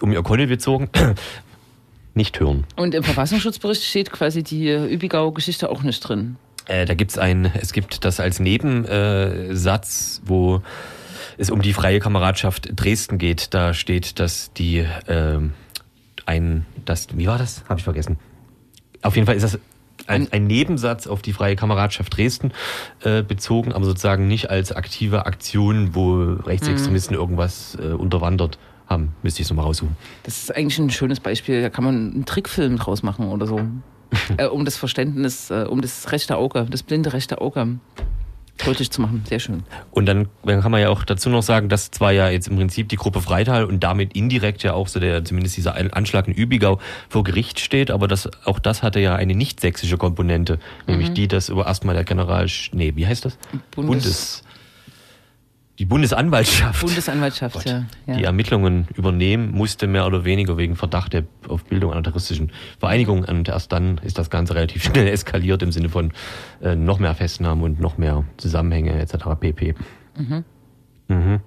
[0.00, 0.90] um ihr Kollel bezogen,
[2.14, 2.64] nicht hören.
[2.76, 6.36] Und im Verfassungsschutzbericht steht quasi die Übigau-Geschichte auch nicht drin.
[6.66, 10.62] Äh, da gibt's ein, es gibt das als Nebensatz, wo
[11.36, 13.52] es um die freie Kameradschaft Dresden geht.
[13.54, 15.40] Da steht, dass die äh,
[16.26, 17.64] ein, das, wie war das?
[17.68, 18.18] Habe ich vergessen.
[19.02, 19.58] Auf jeden Fall ist das
[20.06, 22.52] ein, ein Nebensatz auf die freie Kameradschaft Dresden
[23.02, 29.14] äh, bezogen, aber sozusagen nicht als aktive Aktion, wo Rechtsextremisten irgendwas äh, unterwandert haben.
[29.22, 29.96] Müsste ich es nochmal raussuchen.
[30.22, 31.62] Das ist eigentlich ein schönes Beispiel.
[31.62, 33.60] Da kann man einen Trickfilm draus machen oder so.
[34.36, 37.78] äh, um das Verständnis, äh, um das rechte Auge, das blinde rechte Auge
[38.64, 39.24] deutlich zu machen.
[39.28, 39.64] Sehr schön.
[39.90, 42.56] Und dann, dann kann man ja auch dazu noch sagen, dass zwar ja jetzt im
[42.56, 46.34] Prinzip die Gruppe Freital und damit indirekt ja auch so der, zumindest dieser Anschlag in
[46.34, 46.78] Übigau
[47.08, 51.26] vor Gericht steht, aber das, auch das hatte ja eine nicht sächsische Komponente, nämlich die,
[51.26, 53.38] dass über erstmal der General, nee, wie heißt das?
[53.74, 54.43] Bundes-
[55.78, 56.80] die Bundesanwaltschaft.
[56.82, 57.84] Bundesanwaltschaft, Gott, ja.
[58.06, 58.16] ja.
[58.16, 63.24] die Ermittlungen übernehmen musste, mehr oder weniger wegen Verdacht der auf Bildung einer terroristischen Vereinigung.
[63.24, 66.12] Und erst dann ist das Ganze relativ schnell eskaliert im Sinne von
[66.62, 69.16] äh, noch mehr Festnahmen und noch mehr Zusammenhänge etc.
[69.40, 69.74] pp.
[70.16, 71.40] Mhm.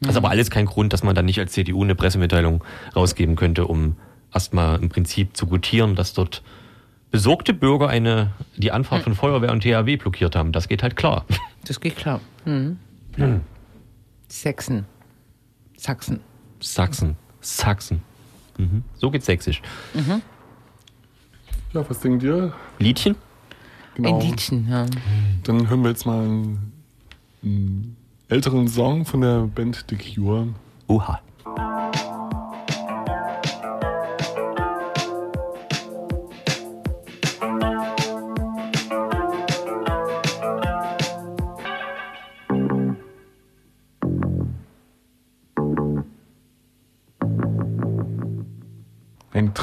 [0.00, 2.62] Das ist aber alles kein Grund, dass man dann nicht als CDU eine Pressemitteilung
[2.94, 3.96] rausgeben könnte, um
[4.32, 6.42] erstmal im Prinzip zu gutieren, dass dort
[7.10, 10.52] besorgte Bürger eine, die Anfahrt von Feuerwehr und THW blockiert haben.
[10.52, 11.24] Das geht halt klar.
[11.64, 12.20] Das geht klar.
[12.44, 12.78] Mhm.
[14.28, 14.86] Sachsen.
[15.76, 16.20] Sachsen.
[16.60, 17.16] Sachsen.
[17.40, 18.02] Sachsen.
[18.58, 18.82] Mhm.
[18.96, 19.62] So geht's sächsisch.
[21.72, 22.52] Ja, was denkt ihr?
[22.78, 23.16] Liedchen?
[23.94, 24.18] Genau.
[24.18, 24.86] Ein Liedchen, ja.
[25.44, 26.72] Dann hören wir jetzt mal einen,
[27.42, 27.96] einen
[28.28, 30.48] älteren Song von der Band The Cure.
[30.86, 31.20] Oha.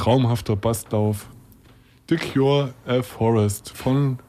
[0.03, 1.29] Traumhafter Basslauf.
[2.09, 4.19] The Cure A Forest von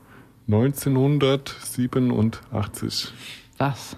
[0.47, 3.13] 1987.
[3.59, 3.97] Was?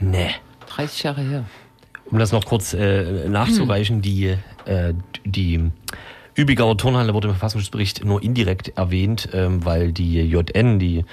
[0.00, 0.30] Nee.
[0.68, 1.44] 30 Jahre her.
[2.10, 4.94] Um das noch kurz äh, nachzureichen, die, äh,
[5.26, 5.70] die
[6.34, 11.04] Übigauer Turnhalle wurde im Verfassungsbericht nur indirekt erwähnt, ähm, weil die JN, die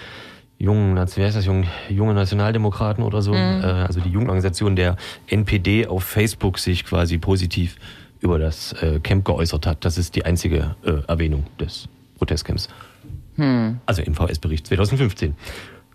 [0.58, 4.96] jungen, wie heißt das, junge, junge Nationaldemokraten oder so, äh, also die Jugendorganisation der
[5.28, 7.76] NPD auf Facebook sich quasi positiv
[8.20, 9.86] über das äh, Camp geäußert hat.
[9.86, 11.88] Das ist die einzige äh, Erwähnung des
[12.18, 12.70] Protestcamps.
[13.86, 15.36] Also im VS-Bericht 2015.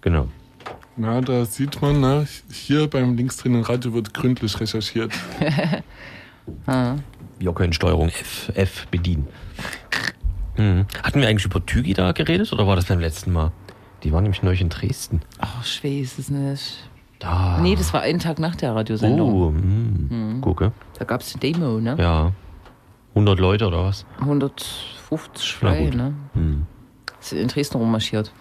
[0.02, 0.28] Genau.
[0.96, 5.12] Na, da sieht man, ne, hier beim linksdrehenden Radio wird gründlich recherchiert.
[7.38, 9.26] Wir können Steuerung F, F bedienen.
[10.58, 10.86] Mhm.
[11.02, 13.52] Hatten wir eigentlich über Tügi da geredet oder war das beim letzten Mal?
[14.02, 15.22] Die waren nämlich neulich in Dresden.
[15.38, 16.90] Ach, ich weiß es nicht.
[17.18, 17.58] Da.
[17.60, 19.32] Nee, das war einen Tag nach der Radiosendung.
[19.32, 20.29] Oh, mh.
[20.40, 20.72] Gucke.
[20.98, 21.96] Da gab es eine Demo, ne?
[21.98, 22.32] Ja.
[23.14, 24.06] 100 Leute oder was?
[24.20, 25.94] 150 Na frei, gut.
[25.94, 26.14] ne?
[26.34, 26.66] Hm.
[27.20, 28.32] Sind in Dresden rummarschiert.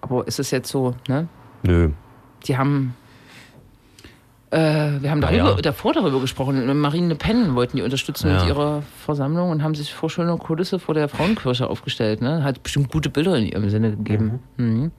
[0.00, 1.28] Aber ist es jetzt so, ne?
[1.62, 1.90] Nö.
[2.46, 2.94] Die haben.
[4.50, 5.56] Äh, wir haben darüber, ja.
[5.56, 6.64] davor darüber gesprochen.
[6.80, 8.38] Marine Le Pen wollten die unterstützen Ja.
[8.40, 12.22] mit ihrer Versammlung und haben sich vor schöner Kulisse vor der Frauenkirche aufgestellt.
[12.22, 12.42] Ne?
[12.44, 14.38] Hat bestimmt gute Bilder in ihrem Sinne gegeben.
[14.56, 14.90] Mhm.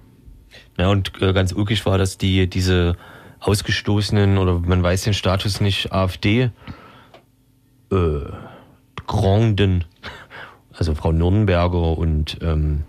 [0.78, 2.96] Ja, und äh, ganz ulkig war, dass die diese
[3.40, 6.52] ausgestoßenen oder man weiß den Status nicht AfD
[7.92, 7.98] äh,
[9.08, 9.86] Granden,
[10.78, 12.84] also Frau Nürnberger und ähm,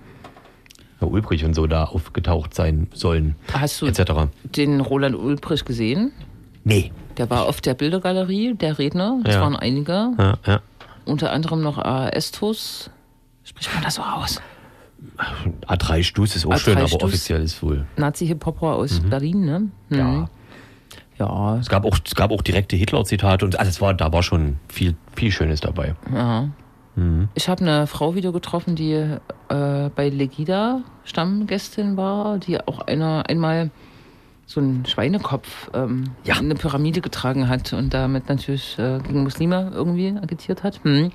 [0.98, 4.12] Herr Ulbrich und so da aufgetaucht sein sollen, Hast du etc.
[4.44, 6.12] den Roland Ulbricht gesehen?
[6.64, 6.92] Nee.
[7.16, 9.18] Der war auf der Bildergalerie, der Redner.
[9.24, 9.40] Das Ja.
[9.40, 10.11] waren einige.
[10.18, 10.61] Ja, ja.
[11.07, 11.78] Unter anderem noch
[12.12, 12.90] Estus.
[13.44, 14.42] Spricht man das so aus?
[15.66, 17.03] A3 Stuss ist auch A3 schön, aber Stuss.
[17.03, 17.86] offiziell ist wohl.
[17.96, 19.61] Nazi-Hip-Hopper aus Berlin, ne?
[19.88, 19.98] Mhm.
[19.98, 20.28] Ja.
[21.21, 24.23] Ja, Es gab auch, es gab auch direkte Hitler-Zitate und also es war, da war
[24.23, 25.95] schon viel, viel Schönes dabei.
[26.12, 26.49] ja.
[27.35, 29.16] Ich habe eine Frau wieder getroffen, die äh,
[29.49, 33.71] bei Legida Stammgästin war, die auch einer einmal
[34.45, 36.35] so einen Schweinekopf ähm, Ja.
[36.35, 40.81] in eine Pyramide getragen hat und damit natürlich äh, gegen Muslime irgendwie agitiert hat.
[40.85, 41.11] Hm.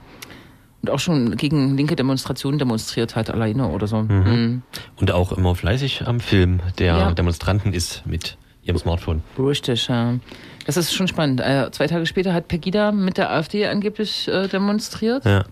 [0.81, 3.97] Und auch schon gegen linke Demonstrationen demonstriert hat, alleine oder so.
[3.99, 4.63] Hm.
[4.99, 7.11] Und auch immer fleißig am Film der Ja.
[7.11, 9.21] Demonstranten ist mit ihrem Smartphone.
[9.39, 10.15] Richtig, ja.
[10.65, 11.39] Das ist schon spannend.
[11.41, 15.23] Äh, zwei Tage später hat Pegida mit der AfD angeblich äh, demonstriert.
[15.25, 15.43] Ja.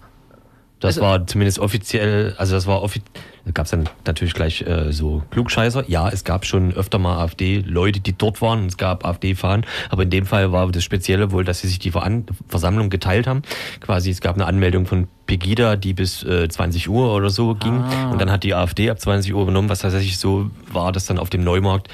[0.80, 3.08] Das Also- war zumindest offiziell, also das war offiziell,
[3.46, 5.86] da gab es dann natürlich gleich äh, so Klugscheißer.
[5.88, 10.04] Ja, es gab schon öfter mal AfD-Leute, die dort waren, und es gab AfD-Fahnen, aber
[10.04, 13.44] in dem Fall war das Spezielle wohl, dass sie sich die Veran Versammlung geteilt haben.
[13.80, 17.82] Quasi, es gab eine Anmeldung von Pegida, die bis äh, 20 Uhr oder so ging
[17.82, 18.12] Ah.
[18.12, 21.18] und dann hat die AfD ab 20 Uhr übernommen, was tatsächlich so war, dass dann
[21.20, 21.88] auf dem Neumarkt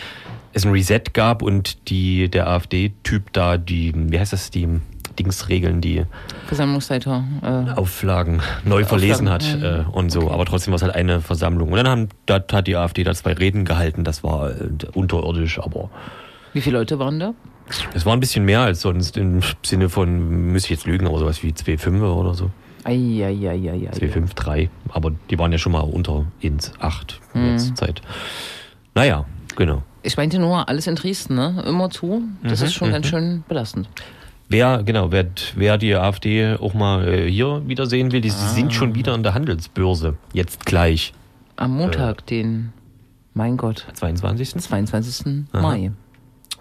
[0.54, 4.68] es ein Reset gab und die, der AfD-Typ da, die, wie heißt das, die,
[5.18, 6.06] Dingsregeln, die
[6.47, 7.24] Versammlungsleiter.
[7.43, 10.32] Äh, Auflagen neu verlesen hat Auflagen, äh, und so.
[10.32, 11.70] Aber trotzdem war es halt eine Versammlung.
[11.72, 14.06] Und dann haben, da hat die AfD da zwei Reden gehalten.
[14.06, 15.89] Das war äh, unterirdisch, aber
[16.54, 17.34] wie viele Leute waren da?
[17.93, 21.20] es war ein bisschen mehr als sonst im Sinne von, müsste ich jetzt lügen, aber
[21.20, 22.50] sowas wie 2,5 oder so.
[22.84, 23.91] Eieieiei.
[23.91, 24.70] 2,5, 3.
[24.89, 27.52] Aber die waren ja schon mal unter ins 8 in Mhm.
[27.52, 28.02] letzter Zeit.
[28.95, 29.26] Naja,
[29.56, 29.84] genau.
[30.02, 31.64] Ich meinte nur, alles in Dresden, ne?
[31.68, 32.24] Immer zu.
[32.43, 32.93] Das Mhm, ist schon mhm.
[32.93, 33.89] ganz schön belastend.
[34.47, 35.26] Wer, genau, wer,
[35.56, 38.34] wer die AfD auch mal äh, hier wieder sehen will, die Ah.
[38.54, 40.16] sind schon wieder an der Handelsbörse.
[40.34, 41.14] Jetzt gleich.
[41.56, 41.82] Am Äh.
[41.84, 42.72] Montag, den,
[43.34, 44.56] mein Gott, 22.
[44.64, 45.45] 22.
[45.52, 45.62] Aha.
[45.62, 45.91] Mai.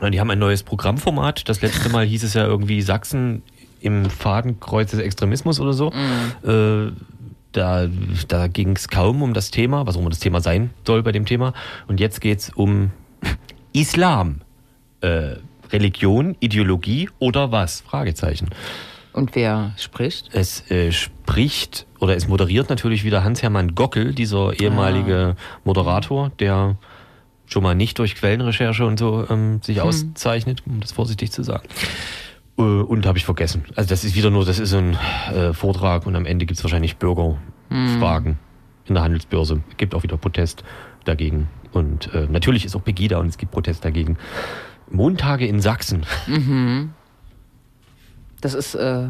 [0.02, 1.48] Ja, Die haben ein neues Programmformat.
[1.48, 3.42] Das letzte Mal hieß es ja irgendwie Sachsen
[3.80, 5.92] im Fadenkreuz des Extremismus oder so.
[6.44, 6.92] Äh,
[7.52, 7.88] da
[8.28, 11.12] da ging es kaum um das Thema, was auch immer das Thema sein soll bei
[11.12, 11.54] dem Thema.
[11.86, 12.90] Und jetzt geht es um
[13.72, 14.40] Islam.
[15.00, 15.36] Äh,
[15.70, 17.82] Religion, Ideologie oder was?
[17.82, 18.48] Fragezeichen.
[19.12, 20.30] Und wer spricht?
[20.32, 26.76] Es äh, spricht oder es moderiert natürlich wieder Hans-Hermann Gockel, dieser ehemalige Moderator, der
[27.46, 31.66] schon mal nicht durch Quellenrecherche und so ähm, sich auszeichnet, um das vorsichtig zu sagen.
[32.58, 33.64] Äh, und habe ich vergessen.
[33.74, 34.96] Also das ist wieder nur, das ist ein
[35.32, 38.38] äh, Vortrag und am Ende gibt es wahrscheinlich Bürgerfragen
[38.86, 39.62] in der Handelsbörse.
[39.70, 40.62] Es gibt auch wieder Protest
[41.04, 41.48] dagegen.
[41.72, 44.16] Und äh, natürlich ist auch Pegida und es gibt Protest dagegen.
[44.90, 46.04] Montage in Sachsen.
[48.40, 49.08] Das ist äh,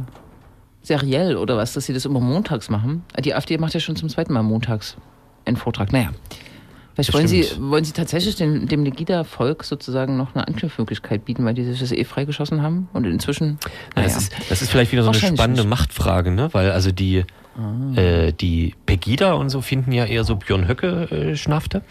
[0.83, 3.05] seriell oder was, dass sie das immer montags machen?
[3.23, 4.97] Die AfD macht ja schon zum zweiten Mal montags
[5.45, 5.93] einen Vortrag.
[5.93, 6.11] Naja.
[6.95, 11.55] Vielleicht wollen sie, wollen sie tatsächlich dem, dem Legida-Volk sozusagen noch eine Anknüpfmöglichkeit bieten, weil
[11.55, 13.59] die sich das eh freigeschossen haben und inzwischen.
[13.63, 13.71] Ja,
[14.03, 14.09] Naja.
[14.09, 15.71] das, ist, das ist vielleicht wieder so eine spannende nicht.
[15.71, 16.49] Machtfrage, ne?
[16.53, 17.25] Weil also die,
[17.97, 21.83] äh, die Pegida und so finden ja eher so Björn Höcke äh, Schnafte.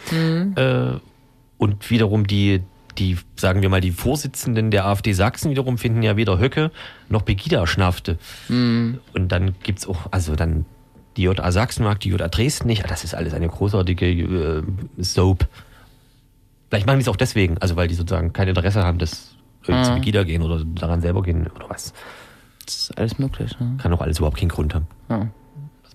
[0.55, 0.99] Äh,
[1.57, 2.61] und wiederum die,
[2.97, 6.72] die, sagen wir mal, die Vorsitzenden der AfD Sachsen wiederum finden ja weder Höcke
[7.09, 8.18] noch Pegida Schnafte.
[9.13, 10.65] Und dann gibt's auch, also dann
[11.18, 12.86] die JA Sachsen mag die JA Dresden nicht.
[12.86, 14.63] Ah, Das ist alles eine großartige äh,
[15.03, 15.47] Soap.
[16.70, 19.36] Vielleicht machen die es auch deswegen, also weil die sozusagen kein Interesse haben, dass
[19.68, 21.93] äh, zu Pegida gehen oder daran selber gehen oder was.
[22.65, 23.57] Das ist alles möglich.
[23.59, 23.78] Ne?
[23.82, 25.28] Kann auch alles überhaupt keinen Grund haben, Ja.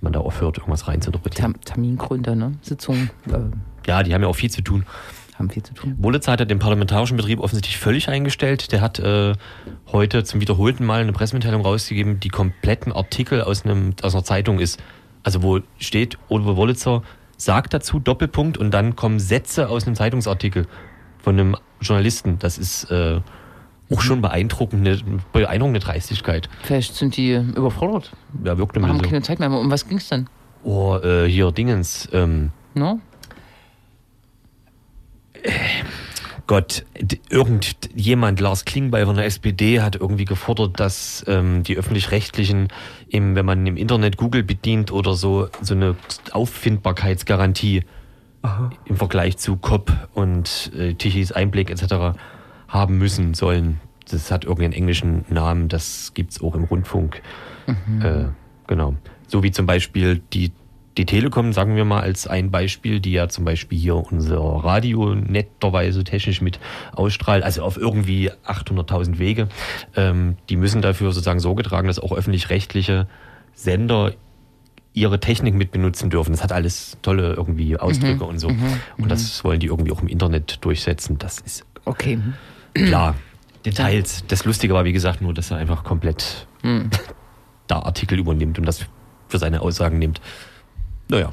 [0.03, 1.55] Man da aufhört, irgendwas reinzuinterpretieren.
[1.55, 2.53] Tam Termingründer, ne?
[2.63, 3.39] Sitzungen äh,
[3.87, 4.85] Ja, die haben ja auch viel zu tun.
[5.39, 5.97] haben viel zu tun.
[5.99, 8.73] Wurlitzer hat den parlamentarischen Betrieb offensichtlich völlig eingestellt.
[8.73, 9.35] Der hat äh,
[9.91, 14.59] heute zum wiederholten Mal eine Pressemitteilung rausgegeben, die kompletten Artikel aus, einem, aus einer Zeitung
[14.59, 14.83] ist.
[15.23, 17.03] Also wo steht, Oliver Wurlitzer
[17.37, 20.67] sagt dazu, Doppelpunkt, und dann kommen Sätze aus einem Zeitungsartikel
[21.19, 22.39] von einem Journalisten.
[22.39, 23.21] Das ist äh,
[23.93, 24.99] auch schon beeindruckende,
[25.33, 26.49] beeindruckende Dreistigkeit.
[26.63, 28.13] Vielleicht sind die überfordert.
[28.45, 29.11] Ja, wirkt ein haben bisschen so.
[29.11, 29.51] keine Zeit mehr.
[29.51, 30.29] Um was ging's denn?
[30.65, 33.01] Oh, äh, hier Dingens, ähm, No?
[36.47, 42.69] Gott, d- irgendjemand, Lars Klingbeil von der SPD, hat irgendwie gefordert, dass ähm, die öffentlich-rechtlichen,
[43.11, 45.97] wenn man im Internet Google bedient oder so, so eine
[46.33, 47.85] Auffindbarkeitsgarantie
[48.87, 52.19] im Vergleich zu COP und äh, Tichys Einblick etc.
[52.73, 53.81] haben müssen sollen.
[54.11, 57.23] Das hat irgendeinen englischen Namen, das gibt's auch im Rundfunk.
[58.03, 58.25] Äh,
[58.67, 58.95] genau.
[59.29, 60.53] So wie zum Beispiel die,
[60.97, 65.15] die Telekom, sagen wir mal als ein Beispiel, die ja zum Beispiel hier unser Radio
[65.15, 66.59] netterweise technisch mit
[66.95, 69.49] ausstrahlt, also auf irgendwie 800.000 Wege.
[69.95, 73.07] Ähm, die müssen dafür sozusagen Sorge tragen, dass auch öffentlich-rechtliche
[73.55, 74.13] Sender
[74.95, 76.33] ihre Technik mit benutzen dürfen.
[76.33, 78.49] Das hat alles tolle irgendwie Ausdrücke und so.
[78.99, 81.19] Und das wollen die irgendwie auch im Internet durchsetzen.
[81.19, 82.19] Das ist Okay.
[82.75, 83.15] Klar.
[83.65, 84.25] Details.
[84.27, 86.47] Das Lustige war, wie gesagt, nur, dass er einfach komplett
[87.69, 88.87] da Artikel übernimmt und das
[89.29, 90.21] für seine Aussagen nimmt.
[91.09, 91.33] Naja,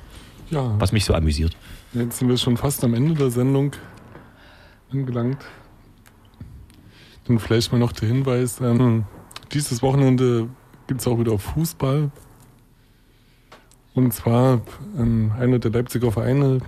[0.51, 1.55] Ja, was mich so amüsiert.
[1.93, 3.71] jetzt sind wir schon fast am Ende der Sendung
[4.91, 5.37] angelangt.
[7.25, 9.05] Dann vielleicht mal noch der Hinweis, ähm,
[9.51, 10.49] dieses Wochenende
[10.87, 12.11] gibt es auch wieder Fußball.
[13.93, 14.61] Und zwar
[14.97, 16.59] ähm, einer der Leipziger Vereine,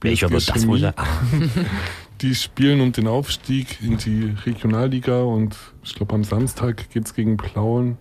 [0.00, 0.94] Welcher wird das wohl sein?
[2.20, 7.14] Die spielen um den Aufstieg in die Regionalliga und ich glaube am Samstag geht es
[7.14, 7.96] gegen Plauen.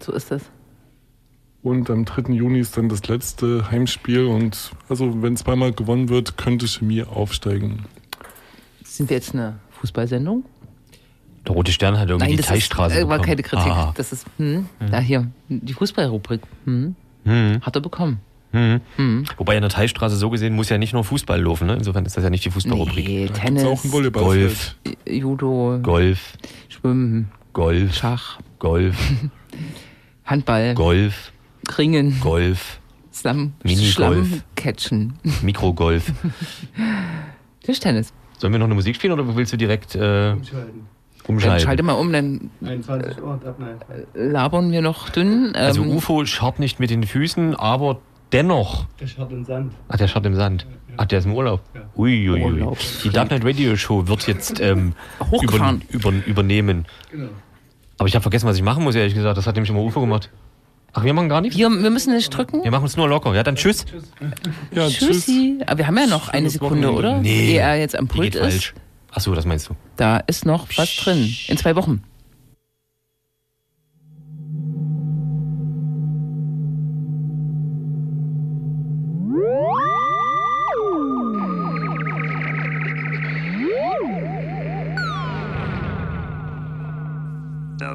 [0.00, 0.42] So ist das.
[1.62, 2.32] Und am 3.
[2.34, 7.84] Juni ist dann das letzte Heimspiel und also wenn zweimal gewonnen wird, könnte Chemie aufsteigen.
[8.84, 10.44] Sind wir jetzt eine Fußballsendung?
[11.46, 13.26] Der Rote Stern hat irgendwie die das Teichstraße ist, äh, war bekommen.
[13.26, 13.72] keine Kritik.
[13.72, 13.92] Ah.
[13.96, 16.42] Das ist, hm, da hier, die Fußballrubrik.
[16.64, 16.94] Hm,
[17.24, 18.20] Hm, hat er bekommen.
[18.52, 18.80] Hm.
[18.96, 19.24] Hm.
[19.38, 21.66] Wobei in der Teichstraße so gesehen muss ja nicht nur Fußball laufen.
[21.66, 21.74] Ne?
[21.74, 23.06] Insofern ist das ja nicht die Fußballrubrik.
[23.08, 24.12] Nee, Da Tennis, auch ein.
[24.12, 24.76] Golf,
[25.06, 26.34] Judo, Golf,
[26.68, 28.96] Schwimmen, Golf, Schach, Golf,
[30.24, 31.32] Handball, Golf,
[31.78, 32.80] Ringen, Golf,
[33.12, 34.42] Slam, Minigolf.
[34.54, 35.14] Catchen.
[35.42, 36.12] Mikrogolf.
[37.62, 38.12] Tischtennis.
[38.38, 39.94] Sollen wir noch eine Musik spielen oder willst du direkt...
[39.94, 40.40] Äh, Dann
[41.28, 41.64] Umschalten.
[41.64, 43.76] schalte mal um, dann 21 Uhr, ab nein.
[44.14, 45.54] labern wir noch dünn.
[45.54, 48.00] Also Ähm, UFO scharrt nicht mit den Füßen, aber
[48.32, 48.86] dennoch.
[49.00, 49.74] Der Schart im Sand.
[49.88, 50.66] Ach, der scharrt im Sand.
[50.96, 51.62] Ach, der ist im Urlaub.
[51.74, 51.82] Ja.
[51.96, 52.42] Uiuiui.
[52.42, 53.02] Urlaubsfreak.
[53.02, 54.94] Die Darknet Radio Show wird jetzt ähm,
[55.42, 56.86] über, über, übernehmen.
[57.10, 57.28] Genau.
[57.98, 59.38] Aber ich habe vergessen, was ich machen muss, ehrlich gesagt.
[59.38, 60.30] Das hat nämlich immer UFO gemacht.
[60.94, 61.56] Ach, wir machen gar nichts?
[61.56, 62.62] wir, wir müssen nicht drücken.
[62.62, 63.34] Wir machen uns nur locker.
[63.34, 63.86] Ja, dann tschüss.
[64.72, 65.24] Ja, tschüss.
[65.24, 65.58] Tschüssi.
[65.66, 67.18] Aber wir haben ja noch eine Sekunde, oder?
[67.18, 67.52] Nee.
[67.52, 68.40] Ehe er jetzt am Pult ist.
[68.40, 68.74] falsch.
[69.10, 69.74] Ach so, das meinst du.
[69.96, 71.34] Da ist noch was drin.
[71.48, 72.02] In zwei Wochen.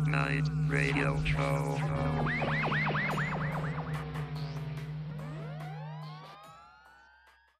[0.07, 1.86] Night Radio Show.